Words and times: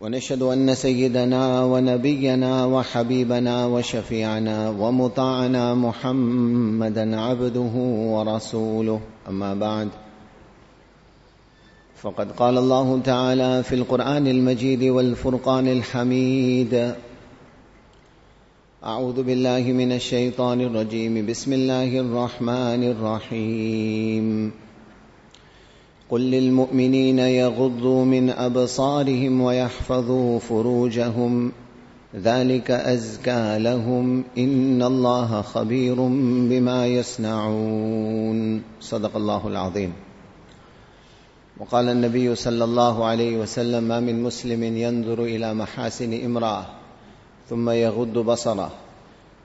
ونشهد 0.00 0.42
أن 0.42 0.74
سيدنا 0.74 1.64
ونبينا 1.64 2.64
وحبيبنا 2.64 3.66
وشفيعنا 3.66 4.70
ومطاعنا 4.70 5.74
محمدا 5.74 7.20
عبده 7.20 7.74
ورسوله. 8.14 9.00
أما 9.28 9.54
بعد 9.54 9.88
فقد 12.02 12.32
قال 12.32 12.58
الله 12.58 13.00
تعالى 13.04 13.62
في 13.62 13.74
القرآن 13.74 14.26
المجيد 14.26 14.82
والفرقان 14.84 15.68
الحميد 15.68 16.94
أعوذ 18.84 19.22
بالله 19.22 19.60
من 19.72 19.92
الشيطان 19.92 20.60
الرجيم. 20.60 21.26
بسم 21.26 21.52
الله 21.52 22.00
الرحمن 22.00 22.82
الرحيم. 22.94 24.52
قل 26.10 26.20
للمؤمنين 26.20 27.18
يغضوا 27.18 28.04
من 28.04 28.30
أبصارهم 28.30 29.40
ويحفظوا 29.40 30.38
فروجهم. 30.38 31.52
ذلك 32.16 32.70
أزكى 32.70 33.58
لهم. 33.58 34.24
إن 34.38 34.82
الله 34.82 35.42
خبير 35.42 35.94
بما 36.50 36.86
يصنعون. 36.86 38.62
صدق 38.80 39.16
الله 39.16 39.48
العظيم. 39.48 39.92
وقال 41.60 41.88
النبي 41.88 42.34
صلى 42.34 42.64
الله 42.64 43.04
عليه 43.04 43.36
وسلم 43.36 43.84
ما 43.84 44.00
من 44.00 44.22
مسلم 44.22 44.62
ينظر 44.62 45.24
إلى 45.24 45.54
محاسن 45.54 46.24
امرأة 46.24 46.66
ثم 47.50 47.70
يغض 47.70 48.18
بصره. 48.18 48.87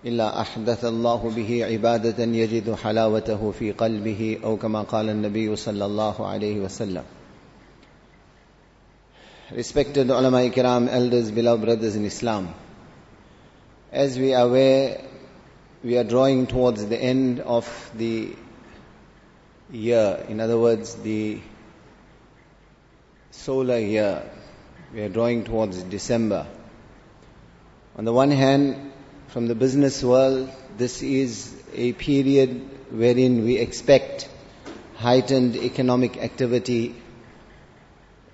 الا 0.05 0.41
احدث 0.41 0.85
الله 0.85 1.31
به 1.37 1.65
عباده 1.65 2.25
يجد 2.25 2.75
حلاوته 2.75 3.51
في 3.51 3.73
قلبه 3.73 4.39
او 4.45 4.57
كما 4.57 4.83
قال 4.83 5.11
النبي 5.11 5.57
صلى 5.57 5.85
الله 5.85 6.27
عليه 6.27 6.61
وسلم 6.61 7.03
Respected 9.51 10.11
ulama 10.11 10.41
kiram, 10.51 10.89
elders, 10.91 11.31
beloved 11.31 11.65
brothers 11.65 11.97
in 11.97 12.05
Islam, 12.05 12.55
as 13.91 14.19
we 14.19 14.35
are 14.35 14.45
aware, 14.45 15.01
we 15.83 15.97
are 15.97 16.05
drawing 16.05 16.47
towards 16.47 16.85
the 16.87 16.99
end 16.99 17.41
of 17.41 17.67
the 17.95 18.37
year. 19.71 20.23
In 20.29 20.41
other 20.41 20.59
words, 20.59 20.97
the 20.97 21.41
solar 23.31 23.79
year. 23.79 24.23
We 24.93 25.01
are 25.03 25.09
drawing 25.09 25.45
towards 25.45 25.83
December. 25.83 26.47
On 27.97 28.05
the 28.05 28.13
one 28.13 28.31
hand, 28.31 28.92
from 29.34 29.48
the 29.48 29.56
business 29.56 30.04
world, 30.04 30.48
this 30.78 31.02
is 31.02 31.52
a 31.74 31.92
period 31.94 32.70
wherein 32.92 33.44
we 33.44 33.58
expect 33.58 34.30
heightened 34.96 35.56
economic 35.56 36.18
activity. 36.18 36.94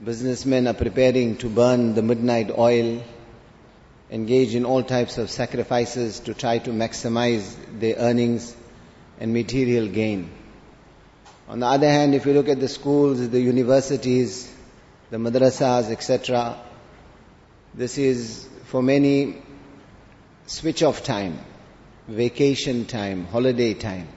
Businessmen 0.03 0.67
are 0.67 0.73
preparing 0.73 1.37
to 1.37 1.47
burn 1.47 1.93
the 1.93 2.01
midnight 2.01 2.51
oil, 2.51 3.01
engage 4.11 4.53
in 4.55 4.65
all 4.65 4.83
types 4.83 5.17
of 5.17 5.29
sacrifices 5.29 6.19
to 6.19 6.33
try 6.33 6.57
to 6.57 6.71
maximize 6.71 7.55
their 7.79 7.95
earnings 7.95 8.53
and 9.21 9.31
material 9.31 9.87
gain. 9.87 10.29
On 11.47 11.61
the 11.61 11.65
other 11.65 11.89
hand, 11.89 12.13
if 12.13 12.25
you 12.25 12.33
look 12.33 12.49
at 12.49 12.59
the 12.59 12.67
schools, 12.67 13.29
the 13.29 13.39
universities, 13.39 14.53
the 15.11 15.17
madrasas, 15.17 15.91
etc., 15.91 16.57
this 17.73 17.97
is 17.97 18.49
for 18.65 18.83
many 18.83 19.43
switch 20.49 20.81
off 20.81 21.03
time, 21.03 21.37
vacation 22.07 22.85
time, 22.85 23.25
holiday 23.25 23.75
time. 23.75 24.07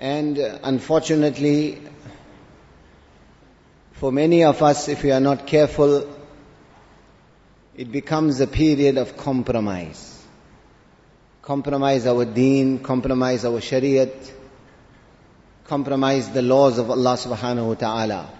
And 0.00 0.36
uh, 0.36 0.58
unfortunately, 0.64 1.80
for 3.92 4.10
many 4.10 4.42
of 4.42 4.60
us, 4.62 4.88
if 4.88 5.04
we 5.04 5.12
are 5.12 5.20
not 5.20 5.46
careful, 5.46 6.12
it 7.76 7.92
becomes 7.92 8.40
a 8.40 8.48
period 8.48 8.98
of 8.98 9.16
compromise. 9.16 10.20
Compromise 11.40 12.08
our 12.08 12.24
deen, 12.24 12.80
compromise 12.80 13.44
our 13.44 13.60
shariat, 13.60 14.32
compromise 15.66 16.30
the 16.30 16.42
laws 16.42 16.78
of 16.78 16.90
Allah 16.90 17.14
subhanahu 17.16 17.68
wa 17.68 17.74
ta'ala. 17.74 18.30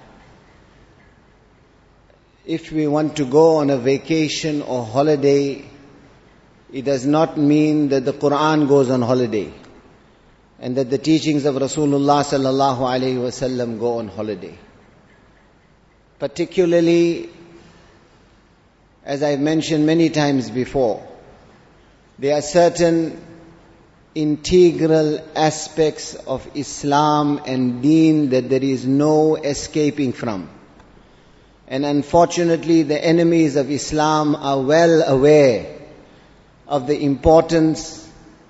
If 2.45 2.73
we 2.73 2.89
want 2.89 3.19
to 3.19 3.25
go 3.25 3.59
on 3.59 3.71
a 3.71 3.79
vacation 3.79 4.63
or 4.63 4.85
holiday, 4.85 5.65
it 6.75 6.85
does 6.85 7.07
not 7.07 7.39
mean 7.39 7.91
that 7.91 8.05
the 8.05 8.13
Quran 8.13 8.67
goes 8.67 8.91
on 8.91 9.01
holiday 9.01 9.49
and 10.59 10.77
that 10.77 10.91
the 10.91 10.99
teachings 10.99 11.45
of 11.45 11.55
Rasulullah 11.55 12.25
sallallahu 12.25 12.79
alaihi 12.79 13.19
wasallam 13.27 13.79
go 13.79 13.99
on 13.99 14.09
holiday. 14.09 14.59
Particularly, 16.19 17.29
as 19.05 19.23
I've 19.23 19.39
mentioned 19.39 19.87
many 19.87 20.11
times 20.11 20.51
before, 20.51 21.07
there 22.19 22.37
are 22.37 22.43
certain 22.43 23.25
integral 24.17 25.21
aspects 25.37 26.17
of 26.17 26.45
Islam 26.57 27.41
and 27.47 27.83
Deen 27.83 28.31
that 28.31 28.49
there 28.49 28.65
is 28.65 28.85
no 28.85 29.37
escaping 29.37 30.13
from. 30.13 30.51
And 31.69 31.87
unfortunately, 31.87 32.83
the 32.83 33.03
enemies 33.03 33.55
of 33.55 33.71
Islam 33.71 34.35
are 34.35 34.61
well 34.61 35.05
aware 35.07 35.84
of 36.67 36.87
the 36.87 36.99
importance 36.99 38.09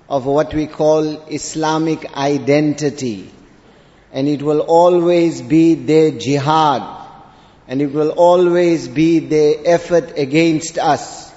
of 0.09 0.25
what 0.25 0.53
we 0.53 0.67
call 0.67 1.03
Islamic 1.27 2.13
identity. 2.15 3.29
And 4.11 4.27
it 4.27 4.41
will 4.41 4.61
always 4.61 5.41
be 5.41 5.75
their 5.75 6.11
jihad. 6.11 6.83
And 7.67 7.81
it 7.81 7.91
will 7.91 8.11
always 8.11 8.87
be 8.87 9.19
their 9.19 9.55
effort 9.65 10.17
against 10.17 10.77
us. 10.77 11.33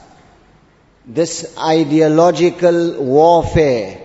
This 1.07 1.57
ideological 1.59 3.03
warfare 3.03 4.01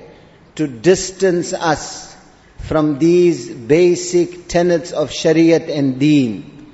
to 0.56 0.68
distance 0.68 1.52
us 1.52 2.16
from 2.60 2.98
these 2.98 3.50
basic 3.50 4.48
tenets 4.48 4.94
of 4.94 5.10
Shariat 5.10 5.70
and 5.70 6.00
Deen. 6.00 6.72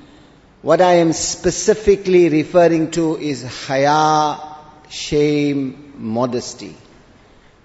What 0.62 0.82
I 0.82 0.96
am 0.96 1.14
specifically 1.14 2.30
referring 2.30 2.92
to 2.92 3.18
is 3.18 3.44
haya, 3.68 4.49
shame, 4.89 5.95
modesty. 5.97 6.77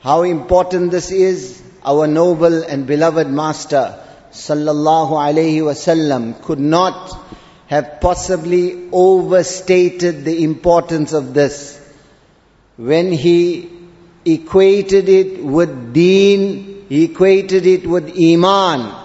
How 0.01 0.23
important 0.23 0.91
this 0.91 1.11
is, 1.11 1.61
our 1.83 2.07
noble 2.07 2.63
and 2.63 2.85
beloved 2.87 3.27
Master 3.29 3.97
sallallahu 4.31 5.11
alaihi 5.11 5.61
wasallam 5.61 6.41
could 6.43 6.59
not 6.59 7.17
have 7.67 7.99
possibly 8.01 8.89
overstated 8.91 10.25
the 10.25 10.43
importance 10.43 11.13
of 11.13 11.33
this 11.33 11.79
when 12.77 13.11
he 13.11 13.69
equated 14.25 15.09
it 15.09 15.43
with 15.43 15.93
deen, 15.93 16.85
he 16.87 17.05
equated 17.05 17.65
it 17.65 17.85
with 17.85 18.17
iman. 18.17 18.95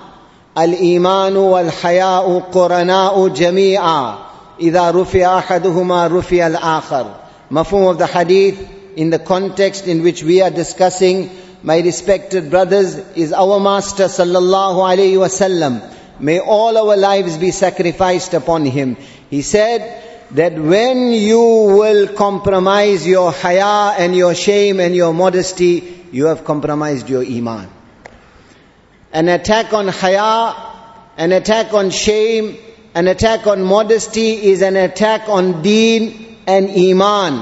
الإيمان 0.59 1.37
والحياء 1.37 2.39
قرناء 2.53 3.29
جميعا 3.29 4.19
إذا 4.61 4.91
رفع 4.91 5.39
أحدهما 5.39 6.07
رفع 6.07 6.47
الآخر 6.47 7.07
Mafhum 7.50 7.90
of 7.90 7.98
the 7.98 8.06
hadith 8.06 8.70
in 8.96 9.10
the 9.10 9.18
context 9.18 9.88
in 9.88 10.04
which 10.04 10.24
we 10.24 10.42
are 10.42 10.51
discussing, 10.51 11.31
my 11.63 11.80
respected 11.80 12.51
brothers, 12.51 12.96
is 13.16 13.34
our 13.34 13.60
Master 13.60 14.06
sallallahu 14.06 14.78
alayhi 14.78 15.18
wasallam. 15.18 15.81
May 16.19 16.40
all 16.40 16.78
our 16.78 16.96
lives 16.96 17.38
be 17.38 17.51
sacrificed 17.51 18.34
upon 18.36 18.66
him. 18.66 18.98
He 19.30 19.42
said 19.42 20.04
that 20.31 20.54
when 20.54 21.12
you 21.12 21.40
will 21.40 22.13
compromise 22.13 23.07
your 23.07 23.31
haya 23.31 23.96
and 23.98 24.16
your 24.16 24.36
shame 24.36 24.80
and 24.80 24.96
your 24.96 25.13
modesty, 25.13 26.06
you 26.12 26.25
have 26.25 26.44
compromised 26.44 27.10
your 27.10 27.24
iman. 27.24 27.68
An 29.12 29.28
attack 29.28 29.74
on 29.74 29.88
haya, 29.88 30.54
an 31.18 31.31
attack 31.31 31.74
on 31.74 31.90
shame, 31.90 32.57
an 32.94 33.07
attack 33.07 33.48
on 33.48 33.63
modesty 33.63 34.34
is 34.34 34.62
an 34.62 34.75
attack 34.75 35.28
on 35.30 35.63
deen 35.63 36.30
and 36.56 36.69
iman. 36.86 37.34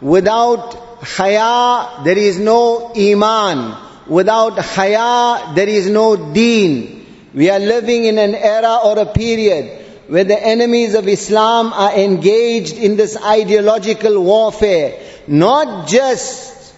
Without 0.00 0.74
haya, 1.02 2.04
there 2.04 2.18
is 2.18 2.38
no 2.38 2.92
iman. 2.94 3.76
Without 4.06 4.58
haya, 4.58 5.54
there 5.54 5.68
is 5.68 5.88
no 5.88 6.32
deen. 6.32 7.30
We 7.34 7.48
are 7.50 7.58
living 7.58 8.04
in 8.04 8.18
an 8.18 8.34
era 8.34 8.78
or 8.84 8.98
a 8.98 9.06
period 9.06 9.78
where 10.08 10.24
the 10.24 10.40
enemies 10.54 10.94
of 10.94 11.08
Islam 11.08 11.72
are 11.72 11.94
engaged 11.94 12.76
in 12.76 12.96
this 12.96 13.16
ideological 13.16 14.22
warfare 14.22 15.00
not 15.26 15.88
just 15.88 16.74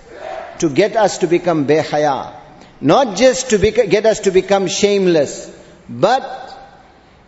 to 0.59 0.69
get 0.69 0.97
us 0.97 1.19
to 1.19 1.27
become 1.27 1.67
behaya, 1.67 2.33
not 2.81 3.17
just 3.17 3.51
to 3.51 3.59
get 3.59 4.07
us 4.07 4.21
to 4.21 4.31
become 4.31 4.69
shameless, 4.69 5.51
but 5.89 6.51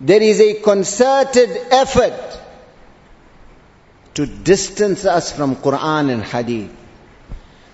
there 0.01 0.23
is 0.23 0.41
a 0.41 0.55
concerted 0.61 1.51
effort 1.71 2.41
to 4.17 4.27
distance 4.27 5.05
us 5.05 5.31
from 5.31 5.57
Quran 5.57 6.11
and 6.11 6.25
Hadith. 6.25 6.71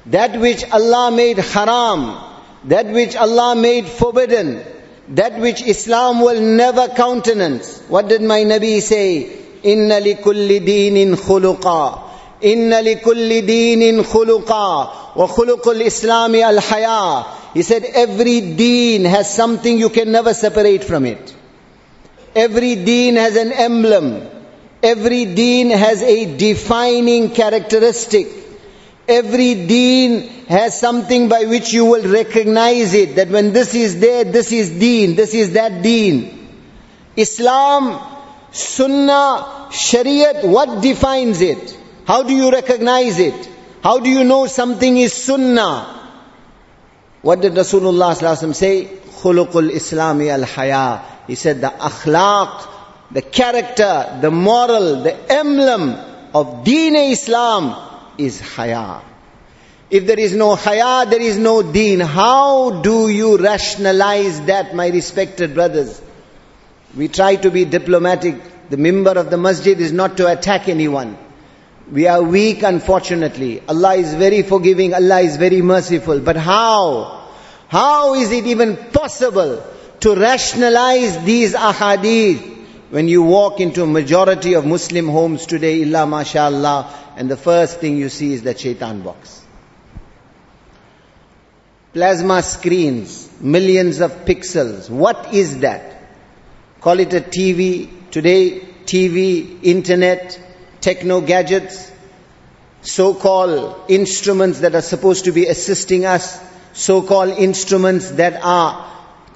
That 0.06 0.40
which 0.40 0.68
Allah 0.70 1.12
made 1.12 1.38
haram, 1.38 2.18
that 2.64 2.86
which 2.86 3.14
Allah 3.14 3.54
made 3.54 3.86
forbidden, 3.86 4.64
that 5.10 5.38
which 5.38 5.62
Islam 5.62 6.20
will 6.20 6.40
never 6.40 6.88
countenance. 6.88 7.80
What 7.88 8.08
did 8.08 8.22
my 8.22 8.40
Nabi 8.40 8.82
say? 8.82 9.38
Inna 9.62 10.00
khuluqa. 10.00 12.10
Inna 12.40 12.82
kulli 12.82 13.46
deenin 13.46 14.02
khuluqa. 14.02 15.14
Wa 15.14 15.26
khuluqul 15.28 15.80
islami 15.90 16.42
al 16.42 16.60
haya. 16.60 17.24
He 17.54 17.62
said 17.62 17.84
every 17.84 18.40
deen 18.56 19.04
has 19.04 19.32
something 19.32 19.78
you 19.78 19.90
can 19.90 20.10
never 20.10 20.34
separate 20.34 20.82
from 20.82 21.06
it. 21.06 21.36
Every 22.34 22.74
deen 22.74 23.14
has 23.14 23.36
an 23.36 23.52
emblem. 23.52 24.31
Every 24.82 25.26
deen 25.26 25.70
has 25.70 26.02
a 26.02 26.36
defining 26.36 27.30
characteristic. 27.30 28.26
Every 29.06 29.66
deen 29.66 30.28
has 30.46 30.78
something 30.78 31.28
by 31.28 31.44
which 31.44 31.72
you 31.72 31.84
will 31.84 32.12
recognize 32.12 32.94
it, 32.94 33.16
that 33.16 33.28
when 33.28 33.52
this 33.52 33.74
is 33.74 34.00
there, 34.00 34.24
this 34.24 34.52
is 34.52 34.70
deen, 34.70 35.14
this 35.16 35.34
is 35.34 35.52
that 35.52 35.82
deen. 35.82 36.48
Islam, 37.16 38.00
Sunnah, 38.50 39.68
Shariat, 39.70 40.44
what 40.44 40.82
defines 40.82 41.40
it? 41.40 41.78
How 42.06 42.22
do 42.22 42.34
you 42.34 42.50
recognize 42.50 43.18
it? 43.18 43.48
How 43.82 43.98
do 43.98 44.10
you 44.10 44.24
know 44.24 44.46
something 44.46 44.96
is 44.96 45.12
Sunnah? 45.12 46.10
What 47.22 47.40
did 47.40 47.52
Rasulullah 47.52 48.54
say? 48.54 48.84
Khuluqul 48.84 49.70
Islami 49.70 50.28
al-Haya. 50.28 51.02
He 51.28 51.36
said 51.36 51.60
the 51.60 51.68
akhlaq, 51.68 52.68
the 53.12 53.22
character, 53.22 54.18
the 54.20 54.30
moral, 54.30 55.02
the 55.02 55.14
emblem 55.32 55.96
of 56.34 56.64
Deen 56.64 56.96
Islam 56.96 57.76
is 58.18 58.40
haya. 58.40 59.02
If 59.90 60.06
there 60.06 60.18
is 60.18 60.34
no 60.34 60.54
haya, 60.56 61.04
there 61.08 61.20
is 61.20 61.38
no 61.38 61.62
deen. 61.62 62.00
How 62.00 62.80
do 62.80 63.10
you 63.10 63.36
rationalize 63.36 64.40
that, 64.46 64.74
my 64.74 64.88
respected 64.88 65.52
brothers? 65.52 66.00
We 66.96 67.08
try 67.08 67.36
to 67.36 67.50
be 67.50 67.66
diplomatic. 67.66 68.70
The 68.70 68.78
mimbar 68.78 69.16
of 69.16 69.28
the 69.28 69.36
masjid 69.36 69.78
is 69.78 69.92
not 69.92 70.16
to 70.16 70.32
attack 70.32 70.70
anyone. 70.70 71.18
We 71.90 72.06
are 72.06 72.22
weak, 72.22 72.62
unfortunately. 72.62 73.62
Allah 73.68 73.96
is 73.96 74.14
very 74.14 74.40
forgiving. 74.40 74.94
Allah 74.94 75.20
is 75.20 75.36
very 75.36 75.60
merciful. 75.60 76.20
But 76.20 76.36
how? 76.36 77.28
How 77.68 78.14
is 78.14 78.32
it 78.32 78.46
even 78.46 78.78
possible 78.78 79.62
to 80.00 80.14
rationalize 80.14 81.22
these 81.24 81.52
ahadith 81.52 82.52
when 82.92 83.08
you 83.08 83.22
walk 83.22 83.58
into 83.58 83.82
a 83.82 83.86
majority 83.86 84.52
of 84.52 84.66
Muslim 84.66 85.08
homes 85.08 85.46
today, 85.46 85.80
illa 85.80 86.06
mashallah, 86.06 86.92
and 87.16 87.30
the 87.30 87.38
first 87.38 87.80
thing 87.80 87.96
you 87.96 88.10
see 88.10 88.34
is 88.34 88.42
the 88.42 88.54
shaitan 88.54 89.00
box. 89.00 89.42
Plasma 91.94 92.42
screens, 92.42 93.30
millions 93.40 94.00
of 94.00 94.26
pixels. 94.26 94.90
What 94.90 95.32
is 95.32 95.60
that? 95.60 96.02
Call 96.82 97.00
it 97.00 97.14
a 97.14 97.22
TV. 97.22 97.88
Today, 98.10 98.60
TV, 98.84 99.62
internet, 99.62 100.38
techno 100.82 101.22
gadgets, 101.22 101.90
so-called 102.82 103.90
instruments 103.90 104.60
that 104.60 104.74
are 104.74 104.82
supposed 104.82 105.24
to 105.24 105.32
be 105.32 105.46
assisting 105.46 106.04
us, 106.04 106.38
so-called 106.74 107.38
instruments 107.38 108.10
that 108.10 108.38
are 108.44 108.86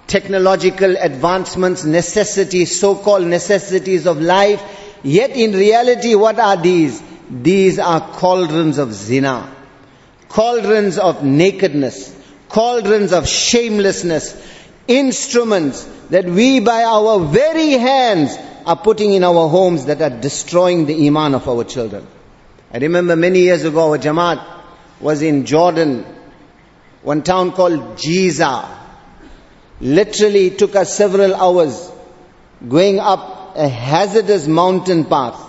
technological 0.06 0.97
advancements, 0.97 1.85
necessities, 1.85 2.79
so-called 2.79 3.26
necessities 3.26 4.06
of 4.06 4.20
life. 4.20 4.62
Yet 5.03 5.31
in 5.31 5.53
reality, 5.53 6.14
what 6.14 6.38
are 6.38 6.56
these? 6.56 7.03
These 7.29 7.79
are 7.79 8.00
cauldrons 8.00 8.79
of 8.79 8.93
zina, 8.93 9.53
cauldrons 10.29 10.99
of 10.99 11.25
nakedness, 11.25 12.14
cauldrons 12.49 13.12
of 13.12 13.29
shamelessness, 13.29 14.35
instruments 14.87 15.85
that 16.11 16.25
we 16.25 16.61
by 16.61 16.85
our 16.85 17.19
very 17.20 17.73
hands 17.73 18.37
are 18.64 18.76
putting 18.76 19.12
in 19.12 19.25
our 19.25 19.49
homes 19.49 19.87
that 19.87 20.00
are 20.02 20.20
destroying 20.20 20.87
the 20.87 21.06
iman 21.09 21.35
of 21.35 21.49
our 21.49 21.64
children. 21.64 22.06
I 22.73 22.79
remember 22.79 23.17
many 23.17 23.41
years 23.41 23.64
ago, 23.64 23.91
our 23.93 23.99
Jamaat 23.99 24.44
was 25.00 25.23
in 25.23 25.47
Jordan, 25.47 26.05
one 27.02 27.23
town 27.23 27.52
called 27.52 27.97
Jiza, 27.97 28.75
Literally 29.81 30.46
it 30.46 30.58
took 30.58 30.75
us 30.75 30.94
several 30.94 31.34
hours 31.34 31.90
going 32.67 32.99
up 32.99 33.56
a 33.56 33.69
hazardous 33.69 34.46
mountain 34.46 35.05
path 35.05 35.40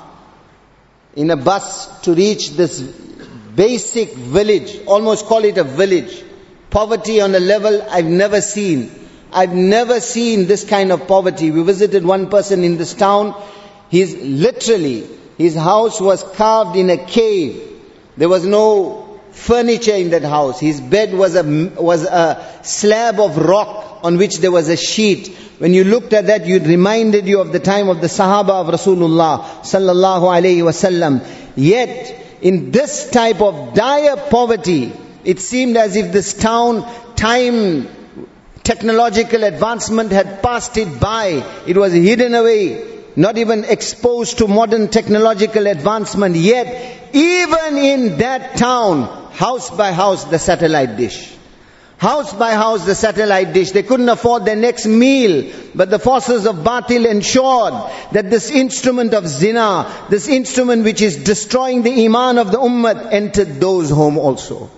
in 1.16 1.32
a 1.32 1.38
bus 1.38 2.02
to 2.02 2.14
reach 2.14 2.52
this 2.52 2.82
basic 2.82 4.14
village, 4.14 4.80
almost 4.86 5.26
call 5.26 5.44
it 5.44 5.58
a 5.58 5.64
village. 5.64 6.24
Poverty 6.70 7.22
on 7.22 7.34
a 7.34 7.40
level 7.40 7.82
I've 7.90 8.06
never 8.06 8.42
seen. 8.42 8.92
I've 9.32 9.54
never 9.54 10.00
seen 10.00 10.48
this 10.48 10.64
kind 10.64 10.92
of 10.92 11.08
poverty. 11.08 11.52
We 11.52 11.64
visited 11.64 12.06
one 12.06 12.30
person 12.30 12.64
in 12.64 12.78
this 12.78 12.94
town. 12.94 13.42
He's 13.90 14.16
literally, 14.16 15.08
his 15.38 15.56
house 15.56 16.00
was 16.00 16.24
carved 16.24 16.78
in 16.78 16.90
a 16.90 16.98
cave. 16.98 17.64
There 18.16 18.30
was 18.30 18.46
no 18.46 19.07
furniture 19.38 19.94
in 19.94 20.10
that 20.10 20.24
house. 20.24 20.60
His 20.60 20.82
bed 20.82 21.14
was 21.14 21.36
a, 21.36 21.44
was 21.80 22.04
a 22.04 22.60
slab 22.64 23.20
of 23.20 23.38
rock 23.38 24.00
on 24.04 24.18
which 24.18 24.40
there 24.40 24.52
was 24.52 24.68
a 24.70 24.78
sheet. 24.78 25.28
When 25.60 25.74
you 25.74 25.84
looked 25.84 26.14
at 26.14 26.28
that, 26.28 26.48
it 26.48 26.64
reminded 26.64 27.28
you 27.28 27.40
of 27.40 27.52
the 27.52 27.60
time 27.60 27.90
of 27.90 28.02
the 28.02 28.08
Sahaba 28.08 28.62
of 28.62 28.68
Rasulullah 28.68 29.44
sallallahu 29.62 30.24
alayhi 30.24 30.64
wasallam. 30.64 31.26
Yet, 31.56 32.26
in 32.42 32.72
this 32.72 33.10
type 33.10 33.42
of 33.42 33.74
dire 33.74 34.18
poverty, 34.30 34.92
it 35.24 35.40
seemed 35.40 35.78
as 35.78 35.96
if 35.96 36.12
this 36.12 36.34
town, 36.34 36.86
time, 37.16 37.88
technological 38.64 39.44
advancement 39.44 40.12
had 40.12 40.44
passed 40.44 40.78
it 40.78 41.00
by. 41.00 41.44
It 41.66 41.78
was 41.78 41.94
hidden 41.94 42.36
away, 42.36 43.04
not 43.16 43.38
even 43.38 43.64
exposed 43.64 44.38
to 44.40 44.48
modern 44.48 44.90
technological 44.90 45.68
advancement. 45.68 46.36
Yet, 46.36 47.16
even 47.16 47.78
in 47.78 48.18
that 48.20 48.58
town, 48.58 49.27
house 49.38 49.70
by 49.70 49.92
house, 49.92 50.26
the 50.26 50.40
satellite 50.40 50.98
dish. 50.98 51.34
House 52.00 52.34
by 52.34 52.54
house 52.54 52.86
the 52.86 52.96
satellite 52.96 53.54
dish. 53.54 53.72
They 53.72 53.84
couldn't 53.84 54.10
afford 54.10 54.46
their 54.46 54.56
next 54.56 54.86
meal. 54.86 55.52
But 55.74 55.90
the 55.90 56.00
forces 56.00 56.46
of 56.46 56.58
Batil 56.58 57.10
ensured 57.10 57.74
that 58.14 58.30
this 58.30 58.52
instrument 58.52 59.14
of 59.14 59.28
zina, 59.28 59.92
this 60.10 60.28
instrument 60.28 60.84
which 60.84 61.02
is 61.02 61.24
destroying 61.24 61.84
the 61.84 62.06
iman 62.06 62.38
of 62.38 62.52
the 62.52 62.58
ummah, 62.58 63.12
entered 63.12 63.60
those 63.60 63.90
home 63.90 64.18
also. 64.18 64.70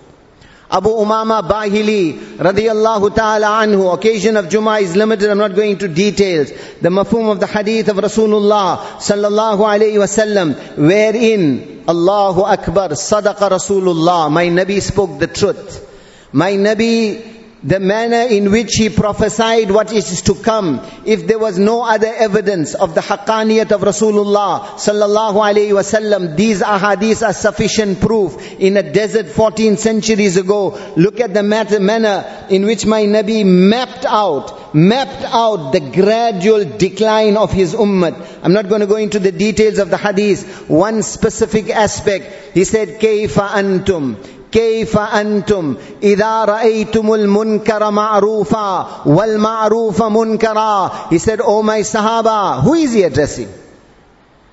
Abu 0.72 0.90
Umama 0.90 1.42
Bahili 1.42 2.36
radiyallahu 2.36 3.14
ta'ala 3.14 3.66
anhu, 3.66 3.92
occasion 3.92 4.36
of 4.36 4.46
Jummah 4.46 4.80
is 4.80 4.94
limited, 4.94 5.28
I'm 5.28 5.38
not 5.38 5.56
going 5.56 5.72
into 5.72 5.88
details. 5.88 6.50
The 6.80 6.90
mafhum 6.90 7.32
of 7.32 7.40
the 7.40 7.48
hadith 7.48 7.88
of 7.88 7.96
Rasulullah 7.96 8.78
sallallahu 8.78 9.58
alayhi 9.58 9.98
wasallam, 9.98 10.54
wherein 10.76 11.82
Allahu 11.88 12.42
Akbar, 12.42 12.90
sadaqa 12.90 13.50
Rasulullah, 13.50 14.30
my 14.30 14.46
Nabi 14.46 14.80
spoke 14.80 15.18
the 15.18 15.26
truth. 15.26 15.86
My 16.32 16.52
Nabi, 16.52 17.39
the 17.65 17.79
manner 17.79 18.27
in 18.29 18.51
which 18.51 18.75
he 18.75 18.89
prophesied 18.89 19.71
what 19.71 19.91
is 19.91 20.21
to 20.21 20.35
come, 20.35 20.79
if 21.03 21.25
there 21.25 21.39
was 21.39 21.57
no 21.57 21.83
other 21.83 22.13
evidence 22.13 22.75
of 22.75 22.93
the 22.93 23.01
haqqaniyat 23.01 23.71
of 23.71 23.81
Rasulullah 23.81 24.59
sallallahu 24.75 25.33
alayhi 25.33 25.71
wasallam, 25.71 26.35
these 26.35 26.61
ahadith 26.61 27.25
are 27.27 27.33
sufficient 27.33 27.99
proof. 27.99 28.37
In 28.59 28.77
a 28.77 28.83
desert 28.83 29.25
14 29.25 29.77
centuries 29.77 30.37
ago, 30.37 30.79
look 30.95 31.19
at 31.19 31.33
the 31.33 31.41
manner 31.41 32.47
in 32.51 32.65
which 32.65 32.85
my 32.85 33.01
Nabi 33.01 33.43
mapped 33.43 34.05
out, 34.05 34.75
mapped 34.75 35.23
out 35.23 35.71
the 35.71 35.79
gradual 35.79 36.65
decline 36.77 37.35
of 37.35 37.51
his 37.51 37.73
ummah. 37.73 38.43
I'm 38.43 38.53
not 38.53 38.69
going 38.69 38.81
to 38.81 38.87
go 38.87 38.97
into 38.97 39.17
the 39.17 39.31
details 39.31 39.79
of 39.79 39.89
the 39.89 39.97
hadith. 39.97 40.69
One 40.69 41.01
specific 41.01 41.71
aspect, 41.71 42.53
he 42.53 42.63
said, 42.63 42.99
كيف 42.99 43.39
أنتم 43.39 44.15
كيف 44.51 44.97
أنتم 44.97 45.75
إذا 46.03 46.45
رأيتم 46.45 47.13
المنكر 47.13 47.91
معروفا 47.91 48.87
والمعروف 49.05 50.03
منكرا 50.03 50.91
He 51.09 51.17
said, 51.17 51.41
Oh 51.41 51.61
my 51.61 51.79
Sahaba, 51.81 52.61
who 52.61 52.73
is 52.73 52.93
he 52.93 53.03
addressing? 53.03 53.49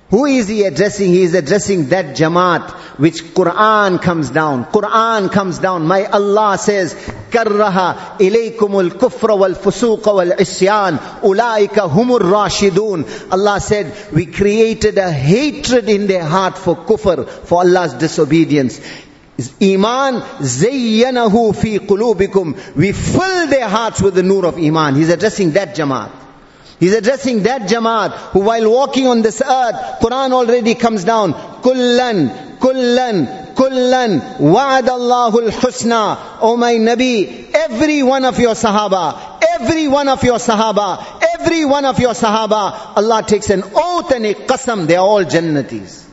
Who 0.09 0.25
is 0.25 0.47
he 0.47 0.63
addressing? 0.63 1.09
He 1.09 1.23
is 1.23 1.33
addressing 1.33 1.89
that 1.89 2.15
Jamaat 2.15 2.69
which 2.99 3.23
Quran 3.33 3.99
comes 3.99 4.29
down. 4.29 4.65
Quran 4.65 5.31
comes 5.31 5.57
down. 5.57 5.87
My 5.87 6.05
Allah 6.05 6.57
says, 6.59 6.93
كرها 7.31 8.17
إليكم 8.21 8.79
الكفر 8.79 9.31
والفسوق 9.31 10.09
والعصيان 10.09 10.97
أولئك 11.23 11.79
هم 11.79 12.15
الراشدون. 12.15 13.05
Allah 13.31 13.59
said, 13.59 13.91
we 14.13 14.27
created 14.27 14.99
a 14.99 15.11
hatred 15.11 15.89
in 15.89 16.05
their 16.05 16.23
heart 16.23 16.59
for 16.59 16.75
kufr, 16.75 17.27
for 17.27 17.61
Allah's 17.61 17.93
disobedience. 17.93 18.79
Iman, 19.38 20.20
zayyanahu 20.40 21.54
fi 21.54 21.78
qulubikum. 21.78 22.74
We 22.74 22.90
fill 22.90 23.46
their 23.46 23.68
hearts 23.68 24.02
with 24.02 24.14
the 24.14 24.22
nur 24.24 24.44
of 24.46 24.58
Iman. 24.58 24.96
He's 24.96 25.10
addressing 25.10 25.52
that 25.52 25.76
Jamaat. 25.76 26.10
He's 26.80 26.92
addressing 26.92 27.44
that 27.44 27.62
Jamaat 27.62 28.10
who 28.32 28.40
while 28.40 28.68
walking 28.68 29.06
on 29.06 29.22
this 29.22 29.40
earth, 29.40 30.00
Quran 30.00 30.32
already 30.32 30.74
comes 30.74 31.04
down. 31.04 31.34
Kullan, 31.62 32.58
kullan, 32.58 33.54
kullan, 33.54 34.40
wa'ad 34.40 34.86
Allahul 34.86 35.50
husna. 35.50 36.18
Oh 36.40 36.56
my 36.56 36.74
Nabi, 36.74 37.52
every 37.54 38.02
one 38.02 38.24
of 38.24 38.38
your 38.40 38.54
Sahaba, 38.54 39.40
every 39.60 39.86
one 39.86 40.08
of 40.08 40.22
your 40.24 40.38
Sahaba, 40.38 41.22
every 41.38 41.64
one 41.64 41.84
of 41.84 41.98
your 42.00 42.14
Sahaba, 42.14 42.96
Allah 42.96 43.22
takes 43.24 43.50
an 43.50 43.62
oath 43.64 44.10
and 44.10 44.26
a 44.26 44.34
qasam, 44.34 44.88
they 44.88 44.96
are 44.96 45.06
all 45.06 45.24
Jannatis. 45.24 46.06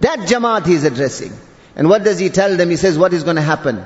That 0.00 0.20
Jamaat 0.20 0.66
he 0.66 0.74
is 0.74 0.84
addressing. 0.84 1.32
And 1.78 1.88
what 1.88 2.04
does 2.04 2.18
he 2.18 2.28
tell 2.28 2.56
them? 2.56 2.70
He 2.70 2.76
says, 2.76 2.98
what 2.98 3.14
is 3.14 3.22
going 3.22 3.36
to 3.36 3.42
happen? 3.42 3.78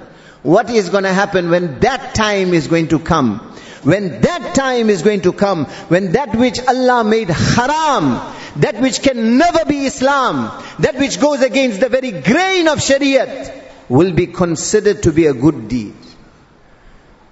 What 0.42 0.70
is 0.70 0.88
going 0.88 1.04
to 1.04 1.12
happen 1.12 1.50
when 1.50 1.78
that 1.80 2.14
time 2.14 2.54
is 2.54 2.66
going 2.66 2.88
to 2.88 2.99
come? 2.99 3.38
When 3.84 4.22
that 4.22 4.54
time 4.54 4.90
is 4.90 5.02
going 5.02 5.22
to 5.22 5.32
come, 5.32 5.66
when 5.88 6.12
that 6.12 6.34
which 6.34 6.58
Allah 6.66 7.04
made 7.04 7.28
haram, 7.28 8.20
that 8.56 8.80
which 8.80 9.02
can 9.02 9.38
never 9.38 9.64
be 9.64 9.87
Islam, 9.87 10.50
that 10.78 10.96
which 10.96 11.20
goes 11.20 11.42
against 11.42 11.80
the 11.80 11.88
very 11.88 12.12
grain 12.12 12.68
of 12.68 12.78
Shariat, 12.78 13.61
will 13.88 14.12
be 14.12 14.28
considered 14.28 15.02
to 15.02 15.12
be 15.12 15.26
a 15.26 15.34
good 15.34 15.68
deed. 15.68 15.94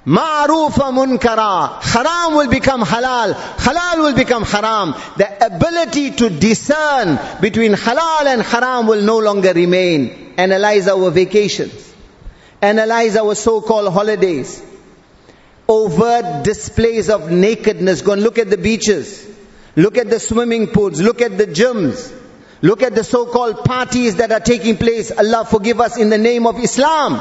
Ma'rufa 0.07 0.91
munkara. 0.93 1.81
Haram 1.83 2.35
will 2.35 2.49
become 2.49 2.83
halal. 2.83 3.35
Halal 3.35 3.99
will 3.99 4.15
become 4.15 4.45
haram. 4.45 4.95
The 5.17 5.47
ability 5.47 6.13
to 6.13 6.31
discern 6.31 7.19
between 7.41 7.73
halal 7.73 8.27
and 8.27 8.43
haram 8.43 8.87
will 8.87 9.03
no 9.03 9.19
longer 9.19 9.53
remain. 9.53 10.30
Analyze 10.41 10.89
our 10.89 11.11
vacations. 11.11 11.93
Analyze 12.63 13.17
our 13.17 13.35
so-called 13.35 13.93
holidays. 13.93 14.63
Overt 15.69 16.45
displays 16.45 17.11
of 17.11 17.31
nakedness. 17.31 18.01
Go 18.01 18.13
and 18.13 18.23
look 18.23 18.39
at 18.39 18.49
the 18.49 18.57
beaches. 18.57 19.27
Look 19.77 19.99
at 19.99 20.09
the 20.09 20.19
swimming 20.19 20.69
pools. 20.69 21.01
Look 21.01 21.21
at 21.21 21.37
the 21.37 21.47
gyms. 21.47 22.17
Look 22.63 22.83
at 22.83 22.95
the 22.95 23.05
so-called 23.05 23.65
parties 23.65 24.17
that 24.17 24.33
are 24.33 24.41
taking 24.41 24.79
place. 24.79 25.11
Allah 25.11 25.45
forgive 25.45 25.81
us 25.81 25.99
in 25.99 26.09
the 26.09 26.19
name 26.19 26.47
of 26.47 26.59
Islam. 26.59 27.21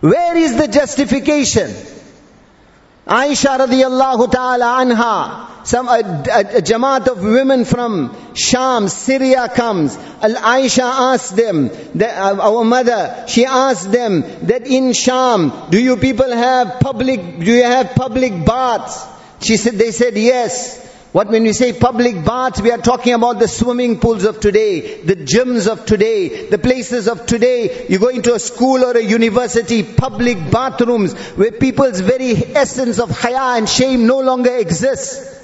Where 0.00 0.36
is 0.36 0.56
the 0.56 0.68
justification? 0.68 1.70
Aisha 3.06 3.58
radiallahu 3.58 4.30
ta'ala 4.32 4.84
anha, 4.84 5.55
some, 5.66 5.88
a, 5.88 5.98
a, 5.98 6.58
a 6.58 6.62
jamaat 6.62 7.08
of 7.08 7.24
women 7.24 7.64
from 7.64 8.14
Sham, 8.34 8.86
Syria 8.86 9.48
comes. 9.48 9.96
Al 9.96 10.36
Aisha 10.36 10.84
asks 10.84 11.30
them, 11.30 11.70
that, 11.98 12.16
uh, 12.16 12.40
our 12.40 12.64
mother, 12.64 13.24
she 13.26 13.44
asked 13.44 13.90
them 13.90 14.20
that 14.46 14.68
in 14.68 14.92
Sham, 14.92 15.52
do 15.70 15.82
you 15.82 15.96
people 15.96 16.30
have 16.30 16.78
public, 16.78 17.40
do 17.40 17.46
you 17.52 17.64
have 17.64 17.96
public 17.96 18.44
baths? 18.44 19.04
She 19.40 19.56
said, 19.56 19.74
they 19.74 19.90
said 19.90 20.16
yes. 20.16 20.84
What 21.10 21.30
when 21.30 21.42
we 21.42 21.52
say 21.52 21.72
public 21.72 22.24
baths, 22.24 22.62
we 22.62 22.70
are 22.70 22.78
talking 22.78 23.14
about 23.14 23.40
the 23.40 23.48
swimming 23.48 23.98
pools 23.98 24.22
of 24.22 24.38
today, 24.38 25.00
the 25.02 25.16
gyms 25.16 25.66
of 25.66 25.84
today, 25.84 26.48
the 26.48 26.58
places 26.58 27.08
of 27.08 27.26
today. 27.26 27.88
You 27.88 27.98
go 27.98 28.08
into 28.08 28.34
a 28.34 28.38
school 28.38 28.84
or 28.84 28.96
a 28.96 29.02
university, 29.02 29.82
public 29.82 30.48
bathrooms 30.48 31.14
where 31.34 31.50
people's 31.50 31.98
very 31.98 32.36
essence 32.54 33.00
of 33.00 33.10
haya 33.10 33.58
and 33.58 33.68
shame 33.68 34.06
no 34.06 34.20
longer 34.20 34.54
exists. 34.56 35.35